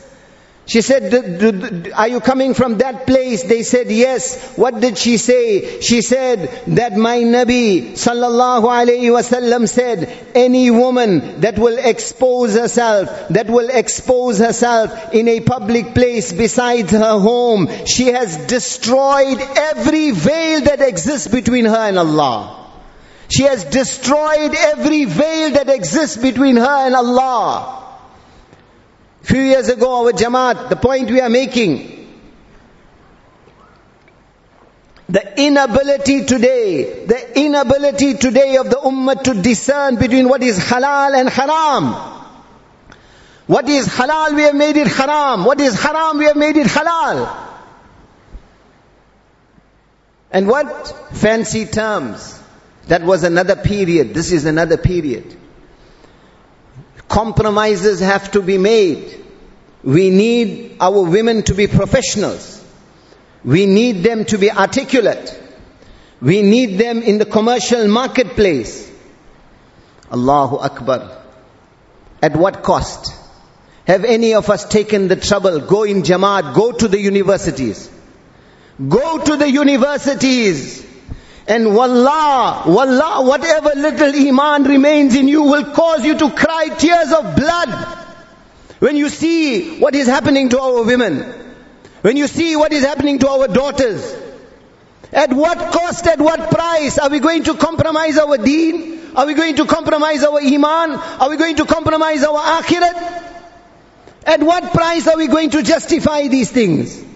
She 0.64 0.80
said, 0.80 1.90
are 1.92 2.06
you 2.08 2.20
coming 2.20 2.54
from 2.54 2.78
that 2.78 3.04
place? 3.04 3.42
They 3.42 3.64
said, 3.64 3.90
yes. 3.90 4.56
What 4.56 4.80
did 4.80 4.96
she 4.96 5.16
say? 5.16 5.80
She 5.80 6.02
said 6.02 6.48
that 6.68 6.96
my 6.96 7.18
Nabi 7.18 7.92
sallallahu 7.92 8.62
alayhi 8.62 9.10
wasallam 9.10 9.68
said, 9.68 10.08
any 10.36 10.70
woman 10.70 11.40
that 11.40 11.58
will 11.58 11.78
expose 11.78 12.54
herself, 12.54 13.28
that 13.30 13.50
will 13.50 13.70
expose 13.70 14.38
herself 14.38 15.12
in 15.12 15.26
a 15.26 15.40
public 15.40 15.94
place 15.94 16.32
besides 16.32 16.92
her 16.92 17.18
home, 17.18 17.68
she 17.84 18.06
has 18.06 18.36
destroyed 18.46 19.40
every 19.40 20.12
veil 20.12 20.60
that 20.62 20.80
exists 20.80 21.26
between 21.26 21.64
her 21.64 21.88
and 21.88 21.98
Allah. 21.98 22.68
She 23.28 23.42
has 23.42 23.64
destroyed 23.64 24.54
every 24.54 25.06
veil 25.06 25.52
that 25.52 25.68
exists 25.70 26.18
between 26.18 26.56
her 26.56 26.86
and 26.86 26.94
Allah. 26.94 27.81
Few 29.22 29.40
years 29.40 29.68
ago, 29.68 30.04
our 30.04 30.12
Jamaat, 30.12 30.68
the 30.68 30.76
point 30.76 31.10
we 31.10 31.20
are 31.20 31.28
making, 31.28 31.92
the 35.08 35.40
inability 35.40 36.24
today, 36.24 37.04
the 37.04 37.38
inability 37.38 38.14
today 38.14 38.56
of 38.56 38.70
the 38.70 38.76
Ummah 38.76 39.22
to 39.24 39.34
discern 39.42 39.96
between 39.96 40.28
what 40.28 40.42
is 40.42 40.58
halal 40.58 41.14
and 41.14 41.28
haram. 41.28 41.92
What 43.46 43.68
is 43.68 43.86
halal, 43.88 44.34
we 44.34 44.42
have 44.42 44.54
made 44.54 44.76
it 44.76 44.86
haram. 44.86 45.44
What 45.44 45.60
is 45.60 45.80
haram, 45.80 46.18
we 46.18 46.24
have 46.24 46.36
made 46.36 46.56
it 46.56 46.66
halal. 46.66 47.36
And 50.30 50.48
what 50.48 51.14
fancy 51.14 51.66
terms. 51.66 52.40
That 52.86 53.02
was 53.02 53.22
another 53.22 53.56
period. 53.56 54.14
This 54.14 54.32
is 54.32 54.44
another 54.46 54.76
period. 54.76 55.36
Compromises 57.12 58.00
have 58.00 58.30
to 58.30 58.40
be 58.40 58.56
made. 58.56 59.22
We 59.84 60.08
need 60.08 60.78
our 60.80 61.02
women 61.02 61.42
to 61.42 61.54
be 61.54 61.66
professionals. 61.66 62.64
We 63.44 63.66
need 63.66 64.02
them 64.02 64.24
to 64.26 64.38
be 64.38 64.50
articulate. 64.50 65.38
We 66.22 66.40
need 66.40 66.78
them 66.78 67.02
in 67.02 67.18
the 67.18 67.26
commercial 67.26 67.86
marketplace. 67.86 68.90
Allahu 70.10 70.56
Akbar. 70.56 71.18
At 72.22 72.34
what 72.34 72.62
cost? 72.62 73.12
Have 73.86 74.06
any 74.06 74.32
of 74.32 74.48
us 74.48 74.64
taken 74.64 75.08
the 75.08 75.16
trouble? 75.16 75.60
Go 75.60 75.82
in 75.82 76.02
Jamaat, 76.04 76.54
go 76.54 76.72
to 76.72 76.88
the 76.88 76.98
universities. 76.98 77.90
Go 78.88 79.22
to 79.22 79.36
the 79.36 79.50
universities. 79.50 80.86
And 81.46 81.74
wallah, 81.74 82.64
wallah, 82.66 83.26
whatever 83.26 83.72
little 83.74 84.14
iman 84.14 84.64
remains 84.64 85.14
in 85.16 85.26
you 85.26 85.42
will 85.42 85.64
cause 85.72 86.04
you 86.04 86.16
to 86.18 86.30
cry 86.30 86.68
tears 86.68 87.12
of 87.12 87.36
blood. 87.36 87.98
When 88.78 88.96
you 88.96 89.08
see 89.08 89.78
what 89.78 89.94
is 89.94 90.06
happening 90.06 90.48
to 90.50 90.60
our 90.60 90.84
women. 90.84 91.20
When 92.02 92.16
you 92.16 92.26
see 92.26 92.56
what 92.56 92.72
is 92.72 92.84
happening 92.84 93.18
to 93.20 93.28
our 93.28 93.48
daughters. 93.48 94.16
At 95.12 95.32
what 95.32 95.58
cost, 95.72 96.06
at 96.06 96.20
what 96.20 96.50
price 96.50 96.98
are 96.98 97.10
we 97.10 97.18
going 97.18 97.44
to 97.44 97.54
compromise 97.54 98.18
our 98.18 98.38
deen? 98.38 99.00
Are 99.14 99.26
we 99.26 99.34
going 99.34 99.56
to 99.56 99.66
compromise 99.66 100.24
our 100.24 100.40
iman? 100.40 100.92
Are 100.92 101.28
we 101.28 101.36
going 101.36 101.56
to 101.56 101.66
compromise 101.66 102.24
our 102.24 102.38
akhirat? 102.38 103.30
At 104.24 104.42
what 104.42 104.72
price 104.72 105.06
are 105.08 105.16
we 105.16 105.26
going 105.26 105.50
to 105.50 105.62
justify 105.62 106.28
these 106.28 106.50
things? 106.50 107.11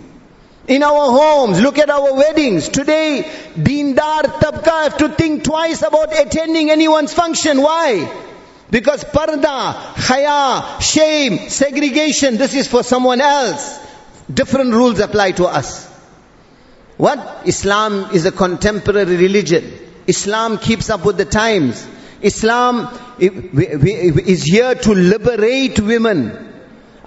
In 0.68 0.82
our 0.82 1.10
homes, 1.12 1.60
look 1.60 1.78
at 1.78 1.90
our 1.90 2.14
weddings. 2.14 2.68
Today, 2.68 3.22
Deendar 3.56 4.22
Tabka 4.22 4.82
have 4.82 4.96
to 4.98 5.08
think 5.10 5.44
twice 5.44 5.82
about 5.82 6.18
attending 6.18 6.70
anyone's 6.70 7.12
function. 7.12 7.62
Why? 7.62 8.10
Because 8.68 9.04
parda, 9.04 9.74
haya, 9.74 10.80
shame, 10.80 11.48
segregation, 11.48 12.36
this 12.36 12.54
is 12.54 12.66
for 12.66 12.82
someone 12.82 13.20
else. 13.20 13.78
Different 14.32 14.72
rules 14.72 14.98
apply 14.98 15.32
to 15.32 15.44
us. 15.46 15.86
What? 16.96 17.42
Islam 17.46 18.10
is 18.12 18.26
a 18.26 18.32
contemporary 18.32 19.16
religion. 19.16 19.72
Islam 20.08 20.58
keeps 20.58 20.90
up 20.90 21.04
with 21.04 21.16
the 21.16 21.24
times. 21.24 21.86
Islam 22.22 22.88
is 23.20 24.42
here 24.42 24.74
to 24.74 24.94
liberate 24.94 25.78
women 25.78 26.45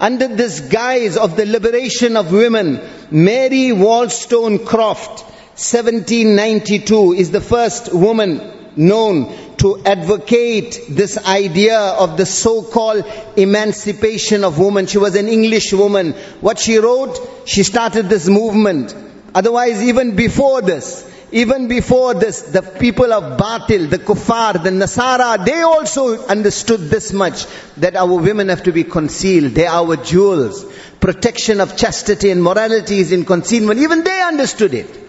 under 0.00 0.28
this 0.28 0.60
guise 0.60 1.16
of 1.16 1.36
the 1.36 1.44
liberation 1.44 2.16
of 2.16 2.32
women, 2.32 2.80
Mary 3.10 3.72
Wollstonecraft, 3.72 5.20
1792, 5.60 7.12
is 7.12 7.30
the 7.30 7.40
first 7.40 7.92
woman 7.92 8.40
known 8.76 9.56
to 9.58 9.82
advocate 9.84 10.80
this 10.88 11.18
idea 11.18 11.78
of 11.78 12.16
the 12.16 12.24
so-called 12.24 13.04
emancipation 13.36 14.42
of 14.42 14.58
women. 14.58 14.86
She 14.86 14.96
was 14.98 15.16
an 15.16 15.28
English 15.28 15.72
woman. 15.72 16.12
What 16.40 16.58
she 16.58 16.78
wrote, 16.78 17.18
she 17.44 17.62
started 17.62 18.08
this 18.08 18.26
movement. 18.26 18.94
Otherwise, 19.34 19.82
even 19.82 20.16
before 20.16 20.62
this, 20.62 21.09
even 21.32 21.68
before 21.68 22.14
this, 22.14 22.42
the 22.42 22.62
people 22.62 23.12
of 23.12 23.38
Batil, 23.38 23.88
the 23.88 23.98
Kuffar, 23.98 24.62
the 24.62 24.70
Nasara, 24.70 25.44
they 25.44 25.62
also 25.62 26.26
understood 26.26 26.80
this 26.80 27.12
much, 27.12 27.46
that 27.76 27.94
our 27.94 28.18
women 28.18 28.48
have 28.48 28.64
to 28.64 28.72
be 28.72 28.82
concealed. 28.82 29.52
They 29.52 29.66
are 29.66 29.86
our 29.86 29.96
jewels. 29.96 30.64
Protection 30.98 31.60
of 31.60 31.76
chastity 31.76 32.30
and 32.30 32.42
morality 32.42 32.98
is 32.98 33.12
in 33.12 33.24
concealment. 33.24 33.78
Even 33.78 34.02
they 34.02 34.22
understood 34.22 34.74
it. 34.74 35.08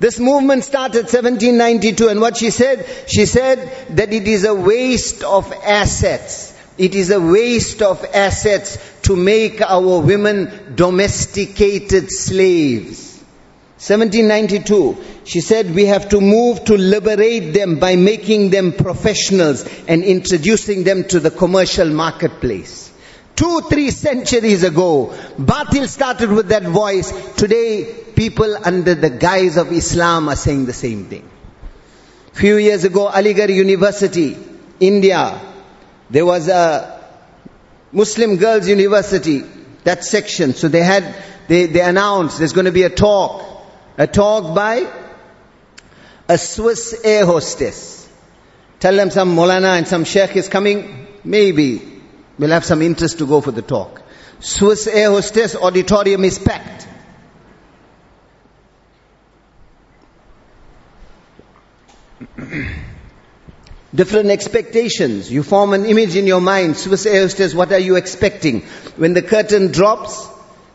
This 0.00 0.18
movement 0.18 0.64
started 0.64 1.04
1792 1.04 2.08
and 2.08 2.20
what 2.20 2.36
she 2.36 2.50
said, 2.50 2.84
she 3.06 3.24
said 3.26 3.96
that 3.96 4.12
it 4.12 4.26
is 4.26 4.44
a 4.44 4.54
waste 4.54 5.22
of 5.22 5.52
assets. 5.52 6.52
It 6.76 6.96
is 6.96 7.12
a 7.12 7.20
waste 7.20 7.80
of 7.82 8.04
assets 8.12 8.78
to 9.02 9.14
make 9.14 9.60
our 9.60 10.00
women 10.00 10.74
domesticated 10.74 12.10
slaves 12.10 13.11
1792, 13.82 15.24
she 15.24 15.40
said 15.40 15.74
we 15.74 15.86
have 15.86 16.08
to 16.10 16.20
move 16.20 16.64
to 16.66 16.76
liberate 16.76 17.52
them 17.52 17.80
by 17.80 17.96
making 17.96 18.50
them 18.50 18.70
professionals 18.72 19.68
and 19.88 20.04
introducing 20.04 20.84
them 20.84 21.02
to 21.02 21.18
the 21.18 21.32
commercial 21.32 21.88
marketplace. 21.88 22.92
Two, 23.34 23.62
three 23.62 23.90
centuries 23.90 24.62
ago, 24.62 25.12
Batil 25.36 25.88
started 25.88 26.30
with 26.30 26.50
that 26.50 26.62
voice. 26.62 27.10
Today, 27.34 27.92
people 28.14 28.56
under 28.64 28.94
the 28.94 29.10
guise 29.10 29.56
of 29.56 29.72
Islam 29.72 30.28
are 30.28 30.36
saying 30.36 30.66
the 30.66 30.72
same 30.72 31.06
thing. 31.06 31.28
Few 32.34 32.58
years 32.58 32.84
ago, 32.84 33.10
Aligarh 33.12 33.52
University, 33.52 34.36
India, 34.78 35.40
there 36.08 36.24
was 36.24 36.46
a 36.46 37.04
Muslim 37.90 38.36
Girls 38.36 38.68
University, 38.68 39.40
that 39.82 40.04
section. 40.04 40.54
So 40.54 40.68
they 40.68 40.84
had, 40.84 41.16
they, 41.48 41.66
they 41.66 41.80
announced 41.80 42.38
there's 42.38 42.52
going 42.52 42.66
to 42.66 42.70
be 42.70 42.84
a 42.84 42.90
talk 42.90 43.51
a 43.98 44.06
talk 44.06 44.54
by 44.54 44.90
a 46.28 46.38
Swiss 46.38 47.00
air 47.04 47.26
hostess. 47.26 48.08
Tell 48.80 48.96
them 48.96 49.10
some 49.10 49.36
Molana 49.36 49.76
and 49.78 49.86
some 49.86 50.04
Sheikh 50.04 50.36
is 50.36 50.48
coming, 50.48 51.06
maybe 51.24 52.00
we'll 52.38 52.50
have 52.50 52.64
some 52.64 52.82
interest 52.82 53.18
to 53.18 53.26
go 53.26 53.40
for 53.40 53.52
the 53.52 53.62
talk. 53.62 54.02
Swiss 54.40 54.86
air 54.86 55.10
hostess 55.10 55.54
auditorium 55.54 56.24
is 56.24 56.38
packed. 56.38 56.88
Different 63.94 64.30
expectations. 64.30 65.30
You 65.30 65.42
form 65.42 65.74
an 65.74 65.84
image 65.84 66.16
in 66.16 66.26
your 66.26 66.40
mind. 66.40 66.76
Swiss 66.76 67.04
air 67.06 67.20
hostess, 67.22 67.54
what 67.54 67.72
are 67.72 67.78
you 67.78 67.96
expecting? 67.96 68.62
When 68.96 69.12
the 69.12 69.22
curtain 69.22 69.70
drops, 69.70 70.26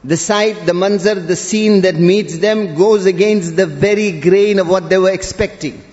the 0.07 0.15
sight, 0.15 0.65
the 0.65 0.71
manzar, 0.71 1.15
the 1.27 1.35
scene 1.35 1.81
that 1.81 1.95
meets 1.95 2.37
them 2.37 2.75
goes 2.75 3.05
against 3.05 3.57
the 3.57 3.65
very 3.65 4.21
grain 4.21 4.57
of 4.57 4.69
what 4.69 4.89
they 4.89 4.97
were 4.97 5.11
expecting. 5.11 5.83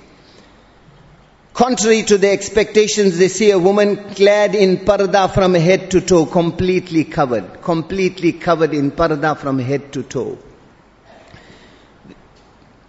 Contrary 1.53 2.05
to 2.05 2.17
their 2.17 2.33
expectations, 2.33 3.19
they 3.19 3.27
see 3.27 3.51
a 3.51 3.59
woman 3.59 3.97
clad 4.15 4.55
in 4.55 4.77
parda 4.77 5.35
from 5.35 5.55
head 5.55 5.91
to 5.91 6.01
toe, 6.01 6.27
completely 6.27 7.03
covered, 7.03 7.61
completely 7.61 8.33
covered 8.33 8.73
in 8.73 8.93
parda 8.93 9.37
from 9.37 9.59
head 9.59 9.93
to 9.93 10.05
toe. 10.05 10.39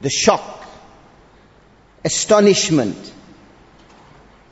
The 0.01 0.11
shock, 0.11 0.63
astonishment. 2.03 3.13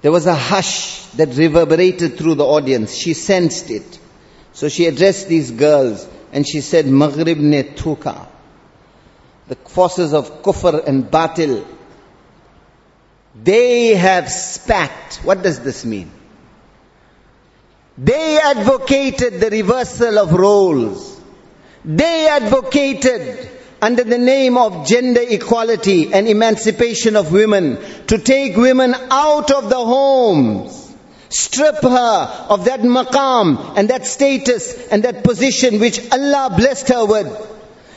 There 0.01 0.11
was 0.11 0.25
a 0.25 0.33
hush 0.35 1.05
that 1.17 1.35
reverberated 1.35 2.17
through 2.17 2.35
the 2.35 2.45
audience. 2.45 2.95
She 2.95 3.13
sensed 3.13 3.69
it. 3.69 3.99
So 4.53 4.69
she 4.69 4.87
addressed 4.87 5.27
these 5.27 5.51
girls 5.51 6.07
and 6.33 6.47
she 6.47 6.61
said, 6.61 6.87
Maghrib 6.87 7.37
ne 7.37 7.63
tuka. 7.63 8.27
The 9.47 9.55
forces 9.55 10.13
of 10.13 10.41
kufr 10.41 10.85
and 10.87 11.05
batil, 11.05 11.65
they 13.35 13.93
have 13.95 14.29
spat. 14.29 15.19
What 15.23 15.43
does 15.43 15.59
this 15.59 15.85
mean? 15.85 16.11
They 17.97 18.39
advocated 18.39 19.39
the 19.39 19.51
reversal 19.51 20.17
of 20.17 20.33
roles. 20.33 21.21
They 21.85 22.27
advocated 22.27 23.49
under 23.79 24.03
the 24.03 24.17
name 24.17 24.57
of 24.57 24.87
gender 24.87 25.21
equality 25.21 26.13
and 26.13 26.27
emancipation 26.27 27.15
of 27.15 27.31
women 27.31 27.77
to 28.07 28.17
take 28.17 28.55
women 28.55 28.95
out 29.11 29.51
of 29.51 29.69
the 29.69 29.75
homes 29.75 30.82
Strip 31.33 31.81
her 31.81 32.45
of 32.49 32.65
that 32.65 32.81
maqam 32.81 33.75
and 33.75 33.89
that 33.89 34.05
status 34.05 34.87
and 34.89 35.01
that 35.01 35.23
position 35.23 35.79
which 35.79 35.99
Allah 36.11 36.53
blessed 36.55 36.89
her 36.89 37.05
with. 37.07 37.27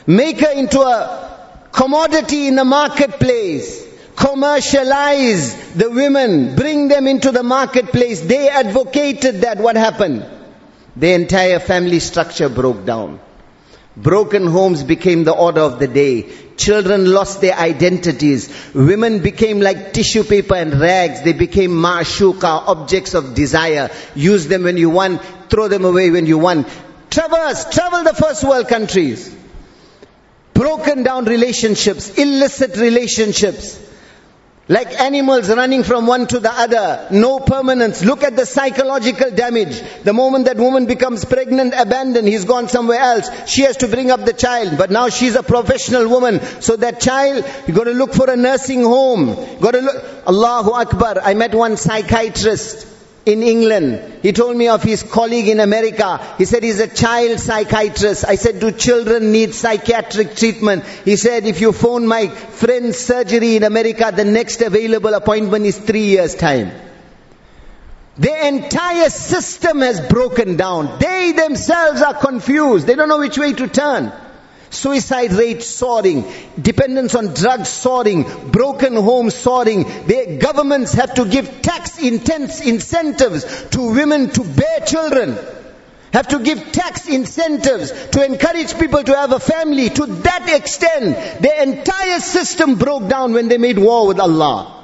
Make 0.07 0.40
her 0.40 0.52
into 0.52 0.81
a 0.81 1.69
commodity 1.71 2.47
in 2.47 2.57
the 2.57 2.64
marketplace. 2.64 3.87
Commercialize 4.16 5.75
the 5.75 5.90
women. 5.90 6.57
Bring 6.57 6.88
them 6.88 7.07
into 7.07 7.31
the 7.31 7.43
marketplace. 7.43 8.23
They 8.23 8.49
advocated 8.49 9.42
that. 9.42 9.59
What 9.59 9.77
happened? 9.77 10.25
The 10.96 11.12
entire 11.12 11.59
family 11.59 12.01
structure 12.01 12.49
broke 12.49 12.87
down. 12.87 13.20
Broken 13.96 14.46
homes 14.46 14.82
became 14.82 15.24
the 15.24 15.32
order 15.32 15.62
of 15.62 15.78
the 15.78 15.88
day. 15.88 16.30
Children 16.56 17.12
lost 17.12 17.40
their 17.40 17.56
identities. 17.56 18.52
Women 18.74 19.20
became 19.20 19.61
like 19.61 19.94
tissue 19.94 20.22
paper 20.22 20.54
and 20.54 20.78
rags. 20.78 21.22
They 21.22 21.32
became 21.32 21.70
ma'shuka, 21.70 22.68
objects 22.68 23.14
of 23.14 23.35
desire. 23.35 23.90
Use 24.14 24.48
them 24.48 24.64
when 24.64 24.76
you 24.76 24.90
want, 24.90 25.22
throw 25.48 25.68
them 25.68 25.85
away 25.85 26.11
when 26.11 26.26
you 26.26 26.37
want. 26.38 26.68
Traverse, 27.11 27.70
travel 27.70 28.04
the 28.04 28.14
first 28.14 28.44
world 28.44 28.68
countries. 28.68 29.35
Broken 30.52 31.02
down 31.02 31.24
relationships, 31.24 32.18
illicit 32.18 32.76
relationships. 32.76 33.82
Like 34.68 35.00
animals 35.00 35.48
running 35.48 35.85
from 35.85 36.09
one 36.09 36.26
to 36.26 36.40
the 36.40 36.52
other. 36.52 37.07
No 37.12 37.38
permanence. 37.38 38.05
Look 38.05 38.24
at 38.24 38.35
the 38.35 38.44
psychological 38.44 39.31
damage. 39.31 39.81
The 40.02 40.12
moment 40.12 40.46
that 40.46 40.57
woman 40.57 40.87
becomes 40.87 41.24
pregnant, 41.24 41.72
abandoned, 41.76 42.26
he's 42.26 42.44
gone 42.44 42.68
somewhere 42.68 42.98
else. 42.98 43.31
She 43.48 43.62
has 43.62 43.76
to 43.79 43.88
bring 43.88 44.11
up 44.11 44.24
the 44.24 44.33
child. 44.33 44.76
But 44.76 44.90
now 44.90 45.09
she's 45.09 45.37
a 45.37 45.44
professional 45.44 46.09
woman. 46.09 46.40
So 46.61 46.74
that 46.76 47.00
child, 47.00 47.44
you 47.68 47.74
got 47.74 47.85
to 47.85 47.92
look 47.92 48.12
for 48.12 48.29
a 48.29 48.37
nursing 48.37 48.83
home. 48.83 49.37
Got 49.61 49.72
to 49.72 49.81
look. 49.83 50.05
Allahu 50.26 50.72
Akbar. 50.72 51.20
I 51.22 51.35
met 51.35 51.55
one 51.55 51.76
psychiatrist 51.76 52.95
in 53.27 53.43
England. 53.43 54.21
He 54.23 54.33
told 54.33 54.57
me 54.57 54.69
of 54.69 54.85
his 54.85 55.03
colleague 55.03 55.49
in 55.49 55.59
America. 55.59 56.35
He 56.39 56.45
said 56.45 56.62
he's 56.62 56.79
a 56.79 56.87
child 56.87 57.41
psychiatrist. 57.41 58.25
I 58.25 58.37
said, 58.37 58.61
do 58.61 58.71
children 58.71 59.33
need 59.33 59.53
psychiatric 59.53 60.37
treatment? 60.37 60.85
He 61.05 61.17
said, 61.17 61.45
if 61.45 61.61
you 61.61 61.73
phone 61.73 62.07
my 62.07 62.29
friend's 62.29 62.99
surgery 62.99 63.57
in 63.57 63.65
America, 63.65 64.12
the 64.15 64.25
next 64.25 64.62
available 64.62 65.12
appointment 65.12 65.67
is 65.67 65.77
three 65.77 66.07
years 66.07 66.37
time. 66.37 66.71
The 68.17 68.47
entire 68.47 69.11
system 69.11 69.81
has 69.81 70.01
broken 70.01 70.57
down. 70.57 70.99
They 71.01 71.33
themselves 71.33 72.01
are 72.01 72.15
confused. 72.15 72.87
They 72.87 72.95
don't 72.95 73.09
know 73.09 73.19
which 73.19 73.37
way 73.37 73.53
to 73.53 73.67
turn. 73.67 74.12
Suicide 74.77 75.33
rate 75.33 75.62
soaring, 75.62 76.25
dependence 76.61 77.15
on 77.15 77.35
drugs 77.35 77.69
soaring, 77.69 78.51
broken 78.51 78.95
homes 78.95 79.35
soaring. 79.35 79.85
The 79.85 80.39
governments 80.41 80.93
have 80.93 81.15
to 81.15 81.25
give 81.25 81.62
tax 81.62 81.99
intense 81.99 82.61
incentives 82.61 83.45
to 83.71 83.93
women 83.93 84.31
to 84.31 84.45
bear 84.45 84.81
children. 84.81 85.39
Have 86.12 86.29
to 86.29 86.39
give 86.39 86.73
tax 86.73 87.09
incentives 87.09 87.91
to 88.11 88.25
encourage 88.25 88.79
people 88.79 89.03
to 89.03 89.17
have 89.17 89.33
a 89.33 89.41
family. 89.41 89.89
To 89.91 90.07
that 90.07 90.49
extent, 90.49 91.43
the 91.43 91.62
entire 91.62 92.21
system 92.21 92.77
broke 92.77 93.09
down 93.09 93.33
when 93.33 93.49
they 93.49 93.59
made 93.59 93.79
war 93.79 94.07
with 94.07 94.21
Allah. 94.21 94.76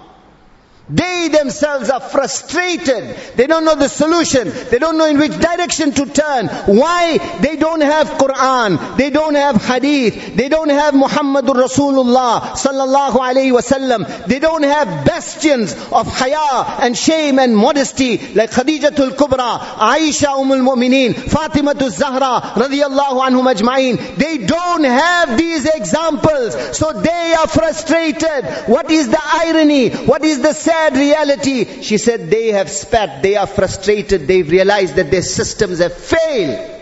They 0.90 1.28
themselves 1.28 1.90
are 1.90 2.00
frustrated. 2.00 3.16
They 3.36 3.46
don't 3.46 3.64
know 3.64 3.76
the 3.76 3.88
solution. 3.88 4.50
They 4.70 4.78
don't 4.78 4.98
know 4.98 5.06
in 5.06 5.16
which 5.18 5.38
direction 5.38 5.92
to 5.92 6.06
turn. 6.06 6.48
Why? 6.48 7.18
They 7.40 7.56
don't 7.56 7.80
have 7.80 8.08
Quran. 8.08 8.96
They 8.96 9.10
don't 9.10 9.36
have 9.36 9.64
Hadith. 9.64 10.36
They 10.36 10.48
don't 10.48 10.70
have 10.70 10.92
Muhammadur 10.94 11.54
Rasulullah 11.54 12.40
sallallahu 12.64 13.14
alayhi 13.14 13.52
wasallam. 13.56 14.26
They 14.26 14.40
don't 14.40 14.64
have 14.64 15.06
bastions 15.06 15.72
of 15.92 16.08
haya 16.08 16.80
and 16.82 16.98
shame 16.98 17.38
and 17.38 17.56
modesty 17.56 18.18
like 18.34 18.50
Khadijatul 18.50 19.10
Kubra, 19.10 19.58
Aisha 19.58 20.34
Ummul 20.34 20.62
Mu'mineen, 20.66 21.14
Fatimatul 21.14 21.90
Zahra 21.90 22.40
radiyallahu 22.54 23.22
anhum 23.28 23.52
ajma'in. 23.54 24.16
They 24.16 24.38
don't 24.38 24.84
have 24.84 25.38
these 25.38 25.64
examples. 25.64 26.76
So 26.76 26.92
they 26.92 27.34
are 27.38 27.46
frustrated. 27.46 28.66
What 28.66 28.90
is 28.90 29.08
the 29.08 29.20
irony? 29.22 29.90
What 29.90 30.24
is 30.24 30.42
the 30.42 30.52
sad 30.52 30.81
reality. 30.90 31.82
She 31.82 31.98
said 31.98 32.30
they 32.30 32.48
have 32.48 32.70
spat, 32.70 33.22
they 33.22 33.36
are 33.36 33.46
frustrated, 33.46 34.26
they've 34.26 34.48
realized 34.48 34.96
that 34.96 35.10
their 35.10 35.22
systems 35.22 35.78
have 35.78 35.94
failed. 35.94 36.80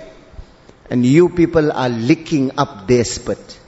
And 0.89 1.07
you 1.07 1.29
people 1.29 1.71
are 1.71 1.89
licking 1.89 2.59
up 2.59 2.89
their 2.89 3.05
spit. 3.05 3.59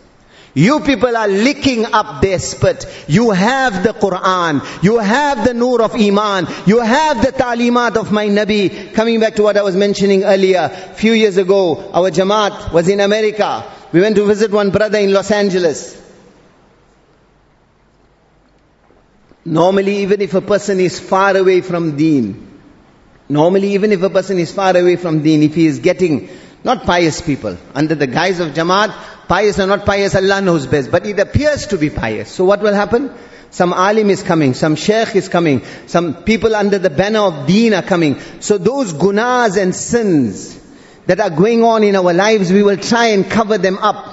You 0.55 0.81
people 0.81 1.16
are 1.16 1.29
licking 1.29 1.87
up 1.87 2.21
their 2.21 2.38
spit. 2.38 2.85
You 3.09 3.31
have 3.31 3.83
the 3.83 3.95
Quran. 3.95 4.83
You 4.83 4.99
have 4.99 5.47
the 5.47 5.55
Nur 5.55 5.81
of 5.81 5.95
Iman. 5.95 6.47
You 6.66 6.81
have 6.81 7.25
the 7.25 7.33
Talimat 7.33 7.97
of 7.97 8.12
my 8.12 8.27
Nabi. 8.27 8.92
Coming 8.92 9.18
back 9.21 9.37
to 9.37 9.42
what 9.42 9.57
I 9.57 9.62
was 9.62 9.77
mentioning 9.77 10.25
earlier, 10.25 10.68
few 10.68 11.12
years 11.12 11.38
ago, 11.38 11.90
our 11.92 12.11
Jamaat 12.11 12.73
was 12.73 12.88
in 12.88 13.01
America. 13.01 13.64
We 13.92 14.01
went 14.01 14.16
to 14.16 14.27
visit 14.27 14.51
one 14.51 14.71
brother 14.71 14.99
in 14.99 15.12
Los 15.12 15.31
Angeles. 15.31 16.02
Normally, 19.45 19.99
even 19.99 20.21
if 20.21 20.35
a 20.35 20.41
person 20.41 20.79
is 20.79 21.01
far 21.01 21.37
away 21.37 21.61
from 21.63 21.97
deen, 21.97 22.61
normally 23.29 23.75
even 23.75 23.91
if 23.93 24.03
a 24.03 24.11
person 24.11 24.39
is 24.39 24.53
far 24.53 24.77
away 24.77 24.97
from 24.97 25.23
deen, 25.23 25.43
if 25.43 25.55
he 25.55 25.67
is 25.67 25.81
getting 25.81 26.29
not 26.65 26.85
pious 26.85 27.21
people, 27.21 27.57
under 27.75 27.97
the 27.97 28.07
guise 28.07 28.39
of 28.39 28.53
Jamaat, 28.53 28.95
pious 29.27 29.59
or 29.59 29.67
not 29.67 29.85
pious, 29.85 30.15
Allah 30.15 30.41
knows 30.41 30.67
best, 30.67 30.93
but 30.93 31.07
it 31.07 31.19
appears 31.19 31.67
to 31.69 31.79
be 31.79 31.91
pious. 31.91 32.31
So 32.31 32.45
what 32.45 32.61
will 32.61 32.75
happen? 32.75 33.13
Some 33.51 33.73
alim 33.73 34.11
is 34.11 34.23
coming, 34.23 34.55
some 34.55 34.77
sheikh 34.77 35.17
is 35.17 35.29
coming, 35.29 35.63
some 35.87 36.23
people 36.23 36.55
under 36.55 36.79
the 36.79 36.89
banner 36.89 37.21
of 37.21 37.47
deen 37.47 37.75
are 37.75 37.83
coming. 37.83 38.19
So 38.41 38.59
those 38.59 38.95
gunas 38.95 39.61
and 39.61 39.75
sins 39.75 40.59
that 41.07 41.21
are 41.21 41.31
going 41.31 41.63
on 41.65 41.83
in 41.83 41.97
our 41.97 42.13
lives, 42.15 42.53
we 42.53 42.63
will 42.63 42.79
try 42.79 43.09
and 43.09 43.29
cover 43.31 43.59
them 43.59 43.77
up. 43.79 44.12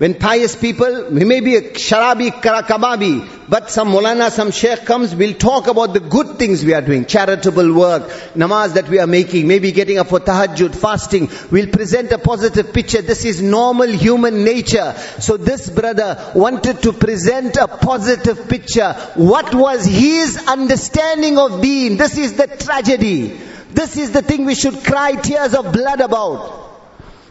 When 0.00 0.14
pious 0.14 0.56
people, 0.56 1.10
we 1.10 1.26
may 1.26 1.40
be 1.40 1.56
a 1.56 1.60
sharabi 1.60 2.40
kara 2.40 2.62
kababi, 2.62 3.50
but 3.50 3.70
some 3.70 3.90
mulana, 3.92 4.30
some 4.30 4.50
sheikh 4.50 4.86
comes, 4.86 5.14
we'll 5.14 5.34
talk 5.34 5.66
about 5.66 5.92
the 5.92 6.00
good 6.00 6.38
things 6.38 6.64
we 6.64 6.72
are 6.72 6.80
doing, 6.80 7.04
charitable 7.04 7.74
work, 7.74 8.04
namaz 8.34 8.72
that 8.76 8.88
we 8.88 8.98
are 8.98 9.06
making, 9.06 9.46
maybe 9.46 9.72
getting 9.72 9.98
up 9.98 10.06
for 10.06 10.18
tahajjud, 10.18 10.74
fasting. 10.74 11.28
We'll 11.50 11.66
present 11.66 12.12
a 12.12 12.18
positive 12.18 12.72
picture. 12.72 13.02
This 13.02 13.26
is 13.26 13.42
normal 13.42 13.88
human 13.88 14.42
nature. 14.42 14.94
So 15.18 15.36
this 15.36 15.68
brother 15.68 16.32
wanted 16.34 16.80
to 16.84 16.94
present 16.94 17.56
a 17.56 17.68
positive 17.68 18.48
picture. 18.48 18.94
What 19.16 19.54
was 19.54 19.84
his 19.84 20.46
understanding 20.46 21.36
of 21.36 21.60
deen? 21.60 21.98
This 21.98 22.16
is 22.16 22.38
the 22.38 22.46
tragedy. 22.46 23.38
This 23.70 23.98
is 23.98 24.12
the 24.12 24.22
thing 24.22 24.46
we 24.46 24.54
should 24.54 24.82
cry 24.82 25.12
tears 25.16 25.52
of 25.52 25.74
blood 25.74 26.00
about. 26.00 26.69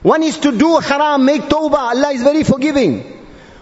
One 0.02 0.24
is 0.24 0.38
to 0.40 0.58
do 0.58 0.80
haram, 0.80 1.26
make 1.26 1.42
tawbah. 1.44 1.96
Allah 1.96 2.12
is 2.12 2.24
very 2.24 2.44
forgiving. 2.44 3.02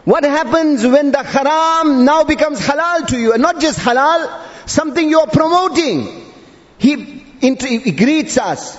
What 0.06 0.24
happens 0.24 0.86
when 0.86 1.12
the 1.12 1.24
haram 1.24 2.06
now 2.06 2.24
becomes 2.24 2.60
halal 2.60 3.08
to 3.08 3.20
you? 3.20 3.34
And 3.34 3.42
not 3.42 3.60
just 3.60 3.80
halal, 3.80 4.30
something 4.66 5.10
you 5.10 5.20
are 5.20 5.28
promoting. 5.28 6.32
He, 6.78 6.96
he 7.42 7.92
greets 7.92 8.38
us 8.38 8.78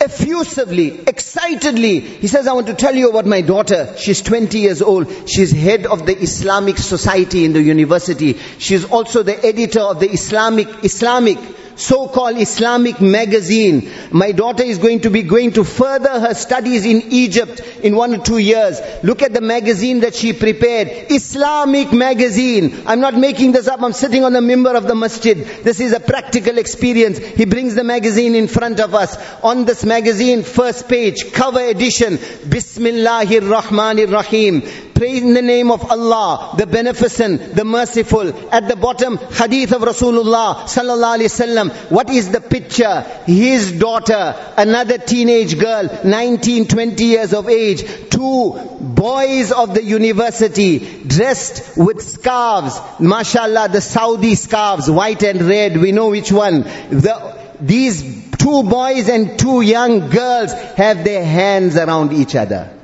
effusively, 0.00 1.00
excitedly. 1.06 2.00
He 2.00 2.26
says, 2.26 2.46
I 2.46 2.52
want 2.52 2.66
to 2.68 2.74
tell 2.74 2.94
you 2.94 3.10
about 3.10 3.26
my 3.26 3.40
daughter. 3.40 3.94
She's 3.96 4.22
20 4.22 4.58
years 4.58 4.82
old. 4.82 5.28
She's 5.28 5.52
head 5.52 5.86
of 5.86 6.06
the 6.06 6.16
Islamic 6.16 6.78
Society 6.78 7.44
in 7.44 7.52
the 7.52 7.62
university. 7.62 8.34
She's 8.58 8.84
also 8.84 9.22
the 9.22 9.44
editor 9.44 9.80
of 9.80 10.00
the 10.00 10.10
Islamic, 10.10 10.84
Islamic 10.84 11.38
so-called 11.82 12.38
Islamic 12.38 13.00
magazine. 13.00 13.90
My 14.10 14.32
daughter 14.32 14.62
is 14.62 14.78
going 14.78 15.00
to 15.00 15.10
be 15.10 15.22
going 15.22 15.52
to 15.52 15.64
further 15.64 16.20
her 16.20 16.34
studies 16.34 16.84
in 16.86 17.12
Egypt 17.12 17.60
in 17.82 17.96
one 17.96 18.14
or 18.14 18.22
two 18.22 18.38
years. 18.38 18.80
Look 19.02 19.22
at 19.22 19.32
the 19.32 19.40
magazine 19.40 20.00
that 20.00 20.14
she 20.14 20.32
prepared. 20.32 20.88
Islamic 21.10 21.92
magazine. 21.92 22.84
I'm 22.86 23.00
not 23.00 23.14
making 23.14 23.52
this 23.52 23.68
up. 23.68 23.82
I'm 23.82 23.92
sitting 23.92 24.24
on 24.24 24.32
the 24.32 24.40
mimbar 24.40 24.76
of 24.76 24.84
the 24.84 24.94
masjid. 24.94 25.36
This 25.38 25.80
is 25.80 25.92
a 25.92 26.00
practical 26.00 26.58
experience. 26.58 27.18
He 27.18 27.44
brings 27.44 27.74
the 27.74 27.84
magazine 27.84 28.34
in 28.34 28.48
front 28.48 28.80
of 28.80 28.94
us. 28.94 29.16
On 29.42 29.64
this 29.64 29.84
magazine, 29.84 30.42
first 30.42 30.88
page, 30.88 31.32
cover 31.32 31.60
edition. 31.60 32.16
Bismillahir 32.16 33.40
Rahmanir 33.40 34.12
Rahim. 34.12 34.91
Praise 35.02 35.22
in 35.22 35.34
the 35.34 35.42
name 35.42 35.72
of 35.72 35.90
Allah, 35.90 36.54
the 36.56 36.64
beneficent, 36.64 37.56
the 37.56 37.64
merciful. 37.64 38.28
At 38.54 38.68
the 38.68 38.76
bottom, 38.76 39.16
hadith 39.16 39.72
of 39.72 39.82
Rasulullah 39.82 40.58
sallallahu 40.74 41.16
alaihi 41.18 41.30
wasallam. 41.32 41.90
What 41.90 42.08
is 42.08 42.30
the 42.30 42.40
picture? 42.40 43.00
His 43.26 43.72
daughter, 43.72 44.36
another 44.56 44.98
teenage 44.98 45.58
girl, 45.58 45.88
19, 46.04 46.68
20 46.68 47.04
years 47.04 47.34
of 47.34 47.48
age, 47.48 47.82
two 48.10 48.52
boys 48.80 49.50
of 49.50 49.74
the 49.74 49.82
university, 49.82 50.78
dressed 51.02 51.76
with 51.76 52.00
scarves. 52.00 52.78
Mashallah, 53.00 53.70
the 53.70 53.80
Saudi 53.80 54.36
scarves, 54.36 54.88
white 54.88 55.24
and 55.24 55.42
red. 55.42 55.78
We 55.78 55.90
know 55.90 56.10
which 56.10 56.30
one. 56.30 56.62
The, 56.62 57.36
these 57.60 58.04
two 58.36 58.62
boys 58.62 59.08
and 59.08 59.36
two 59.36 59.62
young 59.62 60.10
girls 60.10 60.52
have 60.52 61.02
their 61.02 61.24
hands 61.24 61.76
around 61.76 62.12
each 62.12 62.36
other 62.36 62.78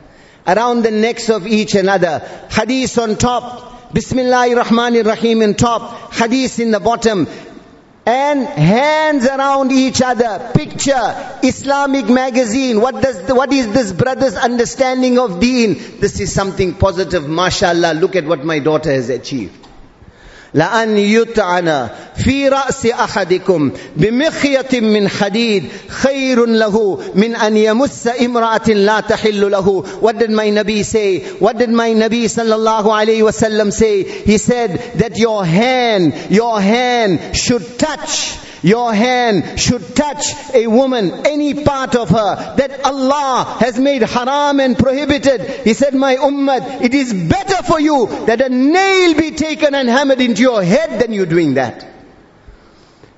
around 0.48 0.82
the 0.82 0.90
necks 0.90 1.28
of 1.28 1.46
each 1.46 1.74
another. 1.74 2.20
Hadith 2.50 2.98
on 2.98 3.16
top. 3.16 3.92
Bismillahir 3.92 4.62
Rahmanir 4.62 5.04
Rahim 5.04 5.42
in 5.42 5.54
top. 5.54 6.12
Hadith 6.12 6.58
in 6.58 6.70
the 6.70 6.80
bottom. 6.80 7.28
And 8.06 8.46
hands 8.46 9.26
around 9.26 9.70
each 9.70 10.00
other. 10.00 10.50
Picture. 10.54 11.38
Islamic 11.42 12.08
magazine. 12.08 12.80
What 12.80 13.02
does, 13.02 13.30
what 13.30 13.52
is 13.52 13.70
this 13.74 13.92
brother's 13.92 14.34
understanding 14.34 15.18
of 15.18 15.38
deen? 15.40 15.74
This 16.00 16.18
is 16.18 16.32
something 16.32 16.74
positive. 16.74 17.24
MashaAllah. 17.24 18.00
Look 18.00 18.16
at 18.16 18.24
what 18.24 18.44
my 18.44 18.60
daughter 18.60 18.90
has 18.90 19.10
achieved. 19.10 19.67
لأن 20.54 20.98
يطعن 20.98 21.88
في 22.16 22.48
رأس 22.48 22.86
أحدكم 22.86 23.72
بمخية 23.96 24.80
من 24.80 25.08
حديد 25.08 25.64
خير 25.88 26.46
له 26.46 27.00
من 27.14 27.36
أن 27.36 27.56
يمس 27.56 28.08
امرأة 28.20 28.68
لا 28.68 29.00
تحل 29.00 29.50
له 29.50 29.84
What 30.00 30.18
did 30.18 30.30
my 30.30 30.50
Nabi 30.50 30.84
say? 30.84 31.20
What 31.38 31.58
did 31.58 31.70
my 31.70 31.90
Nabi 31.90 32.24
sallallahu 32.24 32.86
alayhi 32.86 33.22
wasallam 33.22 33.72
say? 33.72 34.02
He 34.02 34.38
said 34.38 34.78
that 34.96 35.18
your 35.18 35.44
hand, 35.44 36.14
your 36.30 36.60
hand 36.60 37.36
should 37.36 37.78
touch 37.78 38.38
your 38.62 38.92
hand 38.92 39.58
should 39.58 39.94
touch 39.94 40.26
a 40.54 40.66
woman, 40.66 41.26
any 41.26 41.64
part 41.64 41.94
of 41.94 42.10
her 42.10 42.56
that 42.56 42.84
Allah 42.84 43.56
has 43.60 43.78
made 43.78 44.02
haram 44.02 44.60
and 44.60 44.78
prohibited. 44.78 45.40
He 45.64 45.74
said, 45.74 45.94
my 45.94 46.16
ummah, 46.16 46.82
it 46.82 46.94
is 46.94 47.12
better 47.12 47.62
for 47.62 47.80
you 47.80 48.06
that 48.26 48.40
a 48.40 48.48
nail 48.48 49.14
be 49.14 49.32
taken 49.32 49.74
and 49.74 49.88
hammered 49.88 50.20
into 50.20 50.42
your 50.42 50.62
head 50.62 51.00
than 51.00 51.12
you 51.12 51.26
doing 51.26 51.54
that. 51.54 51.86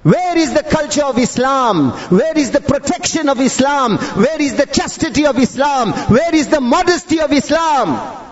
Where 0.02 0.38
is 0.38 0.54
the 0.54 0.62
culture 0.62 1.04
of 1.04 1.18
Islam? 1.18 1.90
Where 1.90 2.36
is 2.38 2.52
the 2.52 2.62
protection 2.62 3.28
of 3.28 3.38
Islam? 3.38 3.98
Where 3.98 4.40
is 4.40 4.56
the 4.56 4.64
chastity 4.64 5.26
of 5.26 5.38
Islam? 5.38 5.92
Where 5.92 6.34
is 6.34 6.48
the 6.48 6.60
modesty 6.60 7.20
of 7.20 7.32
Islam? 7.32 8.26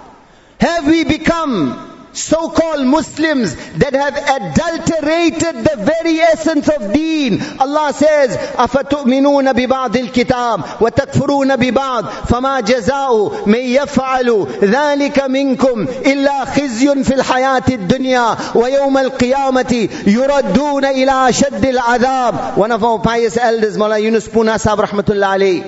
Have 0.60 0.86
we 0.86 1.04
become 1.04 1.97
so-called 2.13 2.85
Muslims 2.85 3.55
that 3.73 3.93
have 3.93 4.15
adulterated 4.15 5.65
the 5.65 5.75
very 5.77 6.19
essence 6.19 6.69
of 6.69 6.93
deen. 6.93 7.41
Allah 7.59 7.91
says, 7.93 8.37
أَفَتُؤْمِنُونَ 8.37 9.53
بِبَعْضِ 9.53 9.97
الْكِتَابِ 9.97 10.63
وَتَكْفُرُونَ 10.81 11.55
بِبَعْضِ 11.55 12.05
فَمَا 12.29 12.61
جَزَاءُ 12.61 13.43
مَنْ 13.47 13.59
يَفْعَلُ 13.59 14.47
ذَلِكَ 14.61 15.19
مِنْكُمْ 15.19 15.87
إِلَّا 16.05 16.45
خِزْيٌ 16.45 17.03
فِي 17.03 17.13
الْحَيَاةِ 17.15 17.63
الدُّنْيَا 17.69 18.37
وَيَوْمَ 18.55 18.97
الْقِيَامَةِ 18.97 19.89
يُرَدُّونَ 20.07 20.85
إِلَى 20.85 21.33
شَدِّ 21.33 21.65
الْعَذَابِ 21.65 22.57
One 22.57 22.71
of 22.71 22.83
our 22.83 22.99
pious 22.99 23.37
elders, 23.37 23.77
Mawla 23.77 24.01
Yunus 24.01 24.27
Puna 24.27 24.59
Sahib 24.59 24.79
Rahmatullah 24.79 25.37
alayhi, 25.37 25.65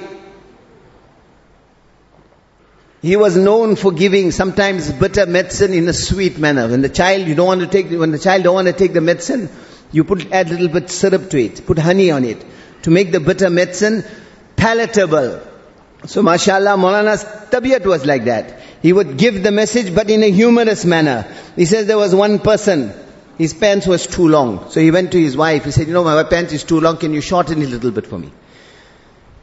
he 3.03 3.17
was 3.17 3.37
known 3.37 3.77
for 3.77 3.93
giving 3.93 4.31
sometimes 4.31 4.93
bitter 4.93 5.25
medicine 5.25 5.73
in 5.73 5.89
a 5.89 5.93
sweet 5.93 6.39
manner. 6.39 6.69
When 6.69 6.83
the 6.83 6.91
child, 6.91 7.27
you 7.27 7.35
don't 7.35 7.47
want 7.47 7.61
to 7.63 7.67
take, 7.67 7.91
when 7.91 8.11
the 8.11 8.19
child 8.19 8.43
don't 8.45 8.55
want 8.55 8.67
to 8.67 8.75
take 8.75 8.93
the 8.93 9.01
medicine, 9.01 9.49
you 9.91 10.05
put, 10.05 10.31
add 10.31 10.49
a 10.49 10.51
little 10.51 10.69
bit 10.69 10.91
syrup 10.91 11.31
to 11.31 11.43
it, 11.43 11.67
put 11.67 11.79
honey 11.79 12.11
on 12.11 12.25
it, 12.25 12.45
to 12.83 12.91
make 12.91 13.11
the 13.11 13.21
bitter 13.21 13.49
medicine 13.49 14.05
palatable. 14.57 15.41
So 16.05 16.23
mashallah, 16.23 16.77
Maulana's 16.77 17.25
tabiyat 17.25 17.87
was 17.87 18.05
like 18.05 18.25
that. 18.25 18.61
He 18.83 18.93
would 18.93 19.17
give 19.17 19.43
the 19.43 19.51
message 19.51 19.95
but 19.95 20.11
in 20.11 20.23
a 20.23 20.31
humorous 20.31 20.85
manner. 20.85 21.27
He 21.57 21.65
says 21.65 21.87
there 21.87 21.99
was 21.99 22.15
one 22.15 22.39
person, 22.39 22.93
his 23.39 23.55
pants 23.55 23.87
was 23.87 24.07
too 24.07 24.29
long. 24.29 24.71
So 24.71 24.81
he 24.81 24.91
went 24.91 25.13
to 25.13 25.21
his 25.21 25.37
wife, 25.39 25.65
he 25.65 25.71
said, 25.71 25.87
you 25.87 25.95
know 25.95 26.05
my 26.05 26.23
pants 26.25 26.53
is 26.53 26.65
too 26.65 26.81
long, 26.81 26.99
can 26.99 27.15
you 27.15 27.23
shorten 27.23 27.63
it 27.63 27.69
a 27.69 27.71
little 27.71 27.93
bit 27.93 28.07
for 28.07 28.19
me? 28.19 28.31